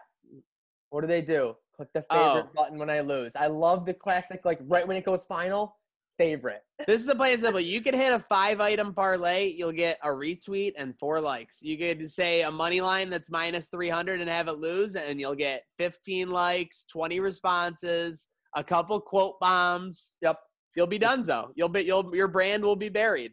[0.90, 1.54] What do they do?
[1.76, 2.50] Click the favorite Oh.
[2.54, 3.32] button when I lose.
[3.36, 5.76] I love the classic, like right when it goes final,
[6.16, 6.62] favorite.
[6.86, 7.60] This is a plain and simple.
[7.60, 11.58] You could hit a five item parlay, you'll get a retweet and four likes.
[11.60, 15.34] You could say a money line that's minus 300 and have it lose, and you'll
[15.34, 20.16] get 15 likes, 20 responses, a couple quote bombs.
[20.22, 20.38] Yep.
[20.76, 21.50] You'll be done, though.
[21.56, 23.32] You'll be, you'll, your brand will be buried.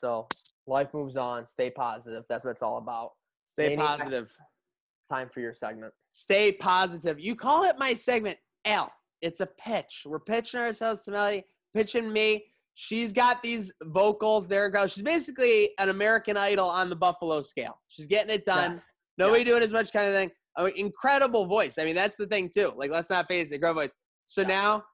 [0.00, 0.26] So
[0.66, 1.46] life moves on.
[1.46, 2.24] Stay positive.
[2.28, 3.12] That's what it's all about.
[3.48, 3.98] Stay Maniac.
[3.98, 4.32] positive.
[5.10, 5.92] Time for your segment.
[6.10, 7.20] Stay positive.
[7.20, 8.90] You call it my segment, L.
[9.20, 10.02] It's a pitch.
[10.06, 12.46] We're pitching ourselves to Melody, pitching me.
[12.74, 14.48] She's got these vocals.
[14.48, 14.92] There it goes.
[14.92, 17.78] She's basically an American Idol on the Buffalo scale.
[17.88, 18.72] She's getting it done.
[18.72, 18.82] Yes.
[19.18, 19.48] Nobody Yes.
[19.48, 20.30] doing as much kind of thing.
[20.56, 21.78] I mean, incredible voice.
[21.78, 22.72] I mean, that's the thing too.
[22.74, 23.94] Like, let's not face it, great voice.
[24.26, 24.48] So Yes.
[24.48, 24.84] now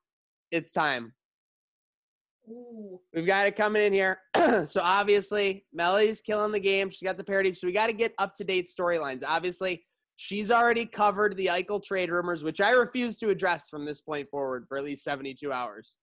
[0.50, 1.14] it's time.
[2.48, 3.00] Ooh.
[3.14, 4.20] We've got it coming in here.
[4.66, 6.90] so obviously, Melody's killing the game.
[6.90, 7.52] She's got the parody.
[7.52, 9.22] So we got to get up to date storylines.
[9.26, 9.84] Obviously,
[10.16, 14.28] she's already covered the Eichel trade rumors, which I refuse to address from this point
[14.30, 15.98] forward for at least 72 hours.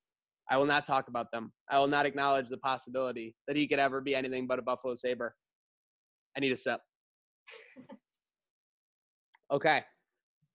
[0.50, 1.52] I will not talk about them.
[1.70, 4.96] I will not acknowledge the possibility that he could ever be anything but a Buffalo
[4.96, 5.34] Sabre.
[6.38, 6.80] I need a sip.
[9.54, 9.84] Okay.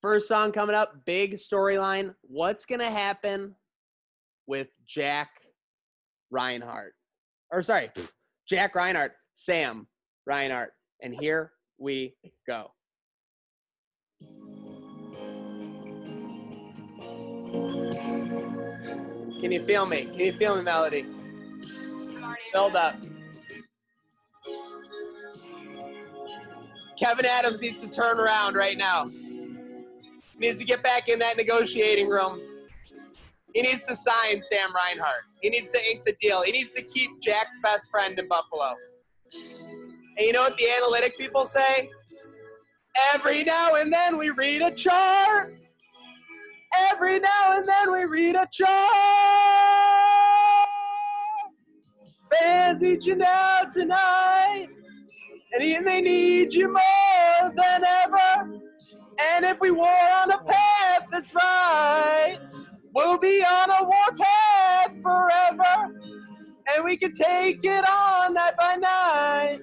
[0.02, 2.12] First song coming up, big storyline.
[2.22, 3.54] What's going to happen
[4.46, 5.30] with Jack
[6.30, 6.94] Reinhart?
[7.50, 7.90] Or sorry,
[8.48, 9.86] Jack Reinhart, Sam
[10.26, 10.72] Reinhart.
[11.02, 12.14] And here we
[12.46, 12.70] go.
[19.40, 20.04] Can you feel me?
[20.04, 21.06] Can you feel me, Melody?
[22.52, 22.94] Build up.
[27.00, 29.06] Kevyn Adams needs to turn around right now.
[29.06, 29.56] He
[30.38, 32.38] needs to get back in that negotiating room.
[33.54, 35.22] He needs to sign Sam Reinhart.
[35.42, 36.42] He needs to ink the deal.
[36.42, 38.74] He needs to keep Jack's best friend in Buffalo.
[39.32, 41.90] And you know what the analytic people say?
[43.14, 45.54] Every now and then we read a chart.
[46.92, 48.70] Every now and then we read a chart.
[52.30, 54.68] Fans need you now tonight.
[55.52, 58.60] And they need you more than ever.
[59.20, 62.38] And if we war on a path that's right,
[62.94, 65.94] we'll be on a war path forever.
[66.74, 69.60] And we can take it on night by night.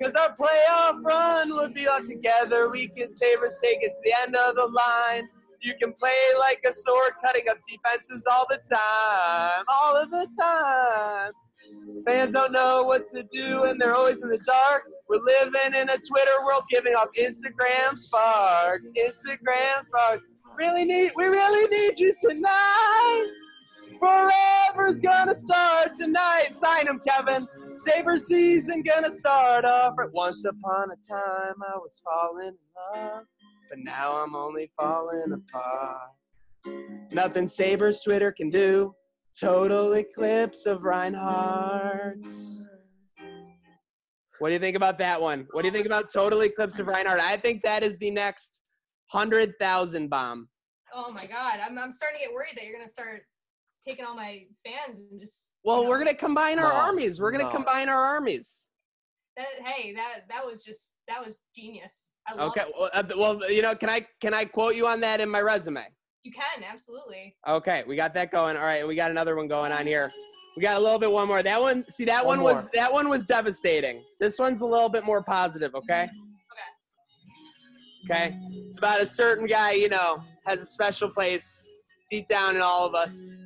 [0.00, 2.70] Cause our playoff run would be all together.
[2.70, 5.28] We can Sabres take it to the end of the line.
[5.62, 10.26] You can play like a sword, cutting up defenses all the time, all of the
[10.40, 11.32] time.
[12.06, 14.84] Fans don't know what to do and they're always in the dark.
[15.08, 18.90] We're living in a Twitter world giving off Instagram sparks.
[18.98, 20.22] Instagram sparks.
[20.56, 23.26] Really need we really need you tonight.
[23.98, 26.50] Forever's gonna start tonight.
[26.52, 27.46] Sign him, Kevyn.
[27.76, 29.94] Sabre season gonna start off.
[29.96, 30.08] Right.
[30.12, 33.24] Once upon a time I was falling in love,
[33.68, 36.10] but now I'm only falling apart.
[37.12, 38.94] Nothing Sabres Twitter can do.
[39.38, 42.24] Total eclipse of Reinhart.
[44.38, 45.46] What do you think about that one?
[45.52, 47.20] What do you think about total eclipse of Reinhart?
[47.20, 48.59] I think that is the next
[49.10, 50.48] hundred thousand bomb.
[50.94, 53.22] Oh my god, I'm I'm starting to get worried that you're gonna start
[53.86, 55.52] taking all my fans and just.
[55.64, 57.20] Well, you know, we're gonna combine our No, armies.
[57.20, 57.50] We're gonna no.
[57.50, 58.66] combine our armies.
[59.36, 62.04] That, hey, that that was just that was genius.
[62.26, 62.62] I love Okay.
[62.62, 62.74] it.
[62.78, 65.40] Well, uh, well, you know, can I can I quote you on that in my
[65.40, 65.84] resume?
[66.22, 67.34] You can absolutely.
[67.48, 68.56] Okay, we got that going.
[68.56, 70.12] All right, we got another one going on here.
[70.56, 71.42] We got a little bit one more.
[71.42, 74.02] That one, see, that one, One was that one was devastating.
[74.18, 75.74] This one's a little bit more positive.
[75.74, 76.10] Okay.
[78.04, 78.38] Okay.
[78.68, 81.68] It's about a certain guy, you know, has a special place
[82.10, 83.36] deep down in all of us.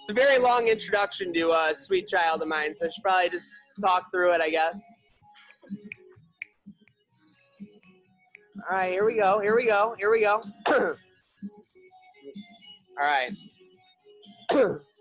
[0.00, 3.30] It's a very long introduction to a sweet child of mine, so I should probably
[3.30, 3.48] just
[3.80, 4.80] talk through it, I guess.
[8.70, 9.40] All right, here we go.
[9.40, 9.94] Here we go.
[9.98, 10.42] Here we go.
[10.68, 10.96] All
[12.98, 13.30] right.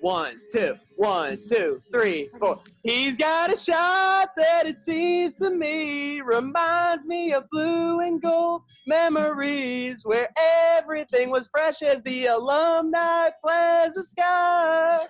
[0.00, 2.58] one, two, one, two, three, four.
[2.82, 8.62] He's got a shot that it seems to me reminds me of blue and gold
[8.86, 15.06] memories where everything was fresh as the alumni plaza sky.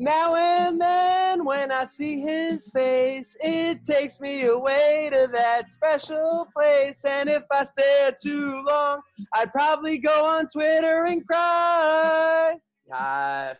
[0.00, 6.46] Now and then, when I see his face, it takes me away to that special
[6.54, 7.04] place.
[7.04, 9.00] And if I stare too long,
[9.34, 12.54] I'd probably go on Twitter and cry.
[12.88, 13.58] Yes.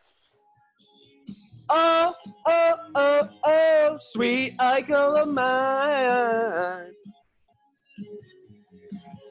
[1.71, 2.15] Oh,
[2.47, 6.93] oh, oh, oh, sweet idol of mine.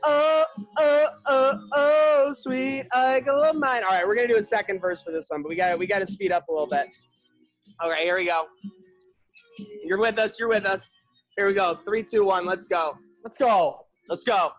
[0.04, 0.46] Oh,
[3.18, 3.84] sweet idol of mine.
[3.84, 5.88] All right, we're gonna do a second verse for this one, but we got we
[5.88, 6.88] got to speed up a little bit.
[7.82, 8.46] Right, here we go.
[9.84, 10.40] You're with us.
[10.40, 10.92] You're with us.
[11.36, 11.76] Here we go.
[11.86, 12.46] Three, two, one.
[12.46, 12.98] Let's go.
[13.24, 13.86] Let's go.
[14.10, 14.52] Let's go.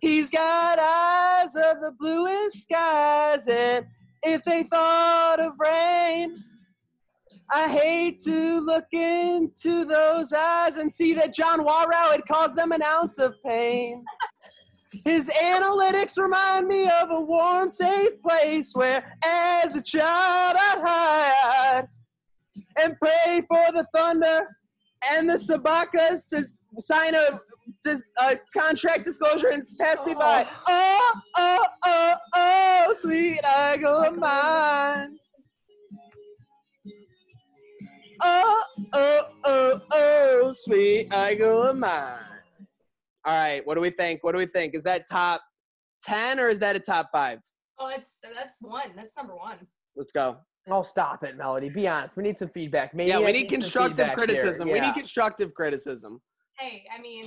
[0.00, 3.86] He's got eyes of the bluest skies, and
[4.22, 6.34] if they thought of rain,
[7.50, 12.72] I hate to look into those eyes and see that John Wawrow had caused them
[12.72, 14.04] an ounce of pain.
[15.04, 21.88] His analytics remind me of a warm, safe place where, as a child, I'd hide
[22.78, 24.46] and pray for the Thunder
[25.12, 26.46] and the Sabakas to
[26.78, 27.38] sign a,
[28.22, 30.46] a contract disclosure and pass me by.
[30.68, 35.18] Oh, oh, oh, oh, oh sweet idol of mine.
[38.22, 38.62] Oh,
[38.94, 42.35] oh, oh, oh, sweet idol of mine.
[43.26, 44.22] All right, what do we think?
[44.22, 44.74] What do we think?
[44.74, 45.42] Is that top
[46.04, 47.40] 10 or is that a top five?
[47.78, 48.92] Oh, that's that's one.
[48.94, 49.58] That's number one.
[49.96, 50.36] Let's go.
[50.70, 51.68] Oh, stop it, Melody.
[51.68, 52.16] Be honest.
[52.16, 52.94] We need some feedback.
[52.94, 54.26] Maybe yeah, we need some constructive feedback here.
[54.26, 54.70] criticism.
[54.70, 56.20] We need constructive criticism.
[56.58, 57.24] Hey, I mean,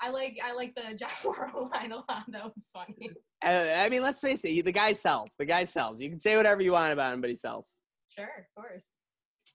[0.00, 2.24] I like I like the John Warren line a lot.
[2.28, 3.10] That was funny.
[3.44, 4.64] Uh, I mean, let's face it.
[4.64, 5.32] The guy sells.
[5.38, 6.00] The guy sells.
[6.00, 7.78] You can say whatever you want about him, but he sells.
[8.08, 8.84] Sure, of course.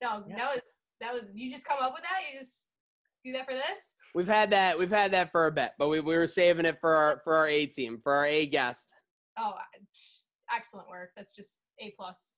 [0.02, 0.36] No, Yeah.
[0.38, 0.62] that was
[1.02, 2.20] that was you just come up with that.
[2.32, 2.66] You just
[3.28, 3.92] do that for this.
[4.16, 4.78] We've had that.
[4.78, 7.36] We've had that for a bit, but we, we were saving it for our for
[7.36, 8.94] our A team, for our A guest.
[9.38, 9.54] Oh,
[10.54, 11.12] excellent work.
[11.16, 12.38] That's just a plus.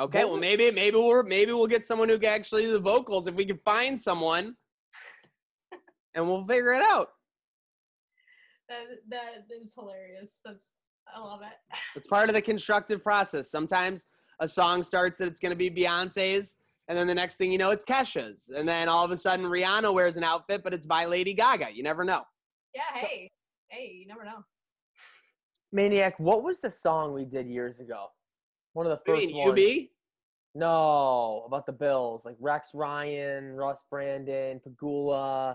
[0.00, 3.26] Okay, well maybe maybe we'll maybe we'll get someone who can actually do the vocals
[3.26, 4.54] if we can find someone,
[6.14, 7.08] and we'll figure it out.
[8.68, 10.38] That that is hilarious.
[10.44, 10.64] That's
[11.14, 11.76] I love it.
[11.96, 13.50] It's part of the constructive process.
[13.50, 14.06] Sometimes
[14.40, 16.56] a song starts that it's going to be Beyonce's,
[16.90, 19.46] and then the next thing you know, it's Kesha's, and then all of a sudden
[19.46, 21.68] Rihanna wears an outfit, but it's by Lady Gaga.
[21.72, 22.24] You never know.
[22.74, 22.82] Yeah.
[22.92, 23.30] Hey,
[23.68, 24.44] hey, you never know.
[25.70, 28.08] Maniac, what was the song we did years ago?
[28.72, 29.60] One of the You first mean ones.
[29.60, 29.86] UB?
[30.56, 35.54] No, about the Bills, like Rex Ryan, Russ Brandon, Pegula.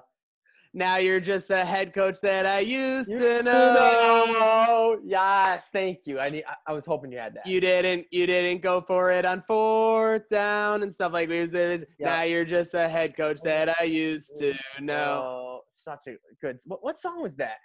[0.78, 4.26] Now you're just a head coach that I used to know.
[4.28, 5.00] know.
[5.06, 6.20] Yes, thank you.
[6.20, 6.44] I need.
[6.46, 7.48] I, I was hoping you had that.
[7.48, 8.08] You didn't.
[8.12, 11.52] You didn't go for it on fourth down and stuff like this.
[11.54, 11.88] Yep.
[12.02, 15.24] Now you're just a head coach that I used to know.
[15.24, 16.60] Oh, such a good.
[16.66, 17.60] What, what song was that?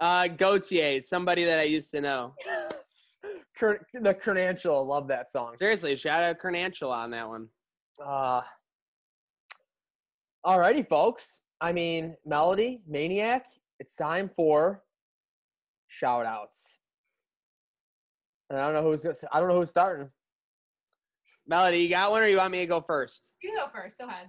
[0.00, 2.34] Uh, Gotye, somebody that I used to know.
[3.60, 5.54] The Kernanchel, love that song.
[5.54, 7.46] Seriously, shout out Kernanchel on that one.
[8.02, 8.40] Uh,
[10.46, 11.42] alrighty, folks.
[11.60, 13.46] I mean, Melody, Maniac,
[13.78, 14.82] it's time for
[15.88, 16.78] shout outs.
[18.48, 20.08] And I don't know who's I don't know who's starting.
[21.46, 23.22] Melody, you got one, or you want me to go first?
[23.42, 23.98] You go first.
[23.98, 24.28] Go ahead.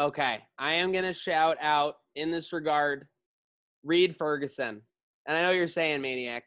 [0.00, 3.06] Okay, I am gonna shout out in this regard,
[3.84, 4.80] Reid Ferguson.
[5.26, 6.44] And I know you're saying maniac.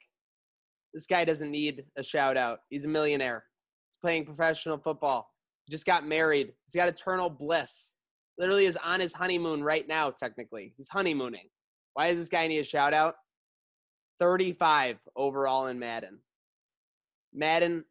[0.93, 2.59] This guy doesn't need a shout out.
[2.69, 3.45] He's a millionaire.
[3.89, 5.29] He's playing professional football.
[5.65, 6.53] He just got married.
[6.65, 7.94] He's got eternal bliss.
[8.37, 10.73] Literally is on his honeymoon right now, technically.
[10.77, 11.49] He's honeymooning.
[11.93, 13.15] Why does this guy need a shout out?
[14.19, 16.19] 35 overall in Madden.
[17.33, 17.83] Madden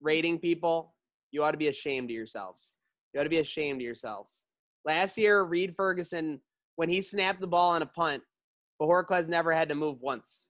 [0.00, 0.94] rating people,
[1.30, 2.74] you ought to be ashamed of yourselves.
[3.12, 4.42] You ought to be ashamed of yourselves.
[4.84, 6.40] Last year, Reid Ferguson,
[6.76, 8.22] when he snapped the ball on a punt,
[8.80, 10.46] Bojorquez never had to move once.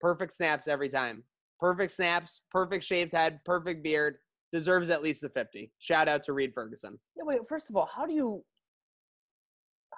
[0.00, 1.24] Perfect snaps every time.
[1.60, 4.16] Perfect snaps, perfect shaved head, perfect beard.
[4.52, 5.70] Deserves at least a 50.
[5.78, 6.98] Shout out to Reid Ferguson.
[7.16, 7.40] Yeah, wait.
[7.48, 8.44] First of all, how do you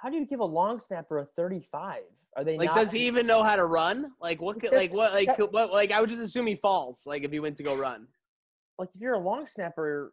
[0.02, 2.02] how do you give a long snapper a 35?
[2.36, 4.12] Are they Like, not, does he even know how to run?
[4.20, 4.60] Like, what?
[4.60, 5.12] could- Like, what?
[5.12, 5.72] Like, what?
[5.72, 7.02] Like, I would just assume he falls.
[7.06, 8.06] Like, if he went to go run.
[8.78, 10.12] like if you're a long snapper,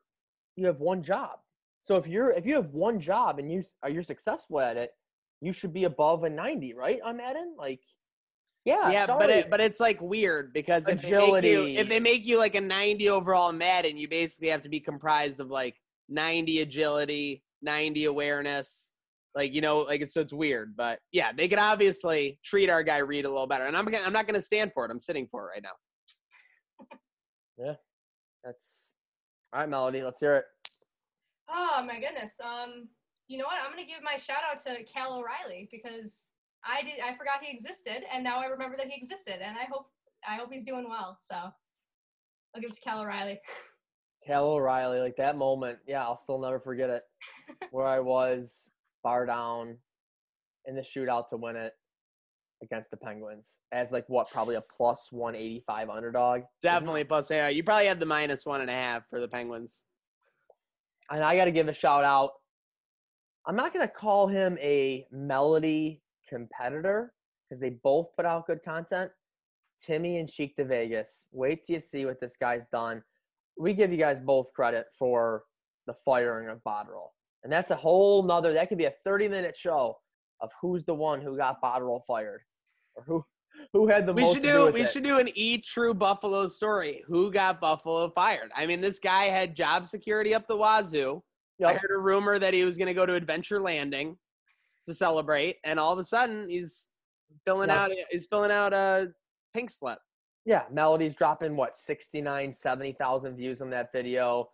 [0.56, 1.40] you have one job.
[1.84, 4.76] So if you're if you have one job and you are uh, you're successful at
[4.78, 4.92] it,
[5.42, 7.00] you should be above a 90, right?
[7.04, 7.80] On Madden, like,
[8.68, 9.20] yeah, yeah, sorry.
[9.20, 11.78] but it, but it's like weird because if they, make you, Agility.
[11.78, 14.82] if they make you like a 90 overall in Madden, you basically have to be
[14.82, 15.76] comprised of like
[16.10, 18.92] 90 agility, 90 awareness,
[19.34, 20.76] like you know, like it's so it's weird.
[20.76, 24.12] But yeah, they could obviously treat our guy Reid a little better, and I'm I'm
[24.12, 24.92] not going to stand for it.
[24.92, 26.88] I'm sitting for it right now.
[27.58, 27.76] Yeah,
[28.44, 28.90] that's
[29.54, 30.04] all right, Melody.
[30.04, 30.46] Let's hear it.
[31.50, 32.34] Oh my goodness.
[32.44, 32.90] Um,
[33.28, 33.60] you know what?
[33.66, 36.28] I'm gonna give my shout out to Cal O'Reilly because
[36.66, 39.66] I did I forgot he existed and now I remember that he existed and I
[39.72, 39.88] hope
[40.28, 41.18] I hope he's doing well.
[41.30, 43.40] So I'll give it to Cal O'Reilly.
[44.26, 47.04] Cal O'Reilly, like that moment, yeah, I'll still never forget it.
[47.72, 48.70] Where I was
[49.04, 49.78] far down
[50.66, 51.74] in the shootout to win it
[52.62, 56.42] against the Penguins as like what, probably a plus 185 underdog.
[56.62, 57.48] Definitely plus yeah.
[57.48, 59.84] You probably had the minus one and a half for the Penguins.
[61.10, 62.32] And I got to give a shout out.
[63.46, 67.14] I'm not going to call him a Melody competitor
[67.50, 69.12] because they both put out good content.
[69.84, 71.26] Timmy and Cheek to Vegas.
[71.32, 73.04] Wait till you see what this guy's done.
[73.58, 75.44] We give you guys both credit for
[75.86, 77.10] the firing of Botterill.
[77.44, 79.98] And that's a whole nother, that could be a 30 minute show
[80.42, 82.42] of who's the one who got Botterill fired
[82.96, 83.26] or who
[83.74, 84.92] who had the We most should do do we it.
[84.92, 87.04] should do an E True Buffalo story.
[87.08, 88.52] Who got Buffalo fired?
[88.56, 91.24] I mean, this guy had job security up the wazoo.
[91.66, 94.16] I heard a rumor that he was going to go to Adventure Landing
[94.88, 96.90] to celebrate, and all of a sudden he's
[97.46, 97.84] filling Yeah.
[97.84, 99.14] out he's filling out a
[99.54, 100.00] pink slip.
[100.46, 104.50] Yeah, Melody's dropping what 69, 70,000 views on that video.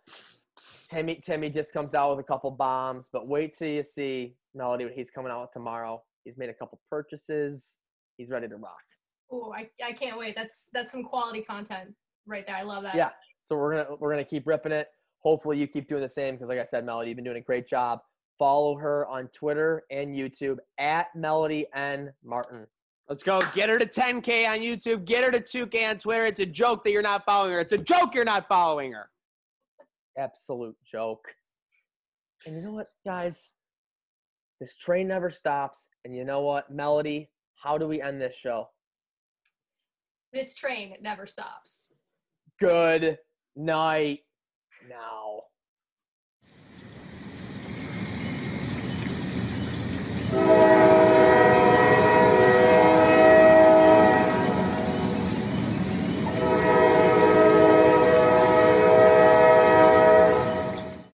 [0.90, 4.84] Timmy Timmy just comes out with a couple bombs, but wait till you see Melody
[4.84, 6.02] what he's coming out with tomorrow.
[6.24, 7.76] He's made a couple purchases.
[8.16, 8.82] He's ready to rock.
[9.30, 10.34] Oh, I, I can't wait.
[10.34, 11.94] That's that's some quality content
[12.26, 12.56] right there.
[12.56, 12.94] I love that.
[12.94, 13.10] Yeah.
[13.48, 14.88] So we're gonna we're gonna keep ripping it.
[15.20, 17.40] Hopefully you keep doing the same because like I said, Melody, you've been doing a
[17.42, 18.00] great job.
[18.38, 22.66] Follow her on Twitter and YouTube at Melody N Martin.
[23.08, 23.40] Let's go.
[23.54, 25.04] Get her to 10K on YouTube.
[25.04, 26.24] Get her to 2K on Twitter.
[26.24, 27.60] It's a joke that you're not following her.
[27.60, 29.10] It's a joke you're not following her.
[30.18, 31.24] absolute joke.
[32.46, 33.54] And you know what, guys?
[34.60, 35.88] This train never stops.
[36.04, 37.30] And you know what, Melody?
[37.56, 38.68] How do we end this show?
[40.32, 41.92] This train never stops.
[42.58, 43.18] Good
[43.56, 44.20] night
[44.88, 45.42] now.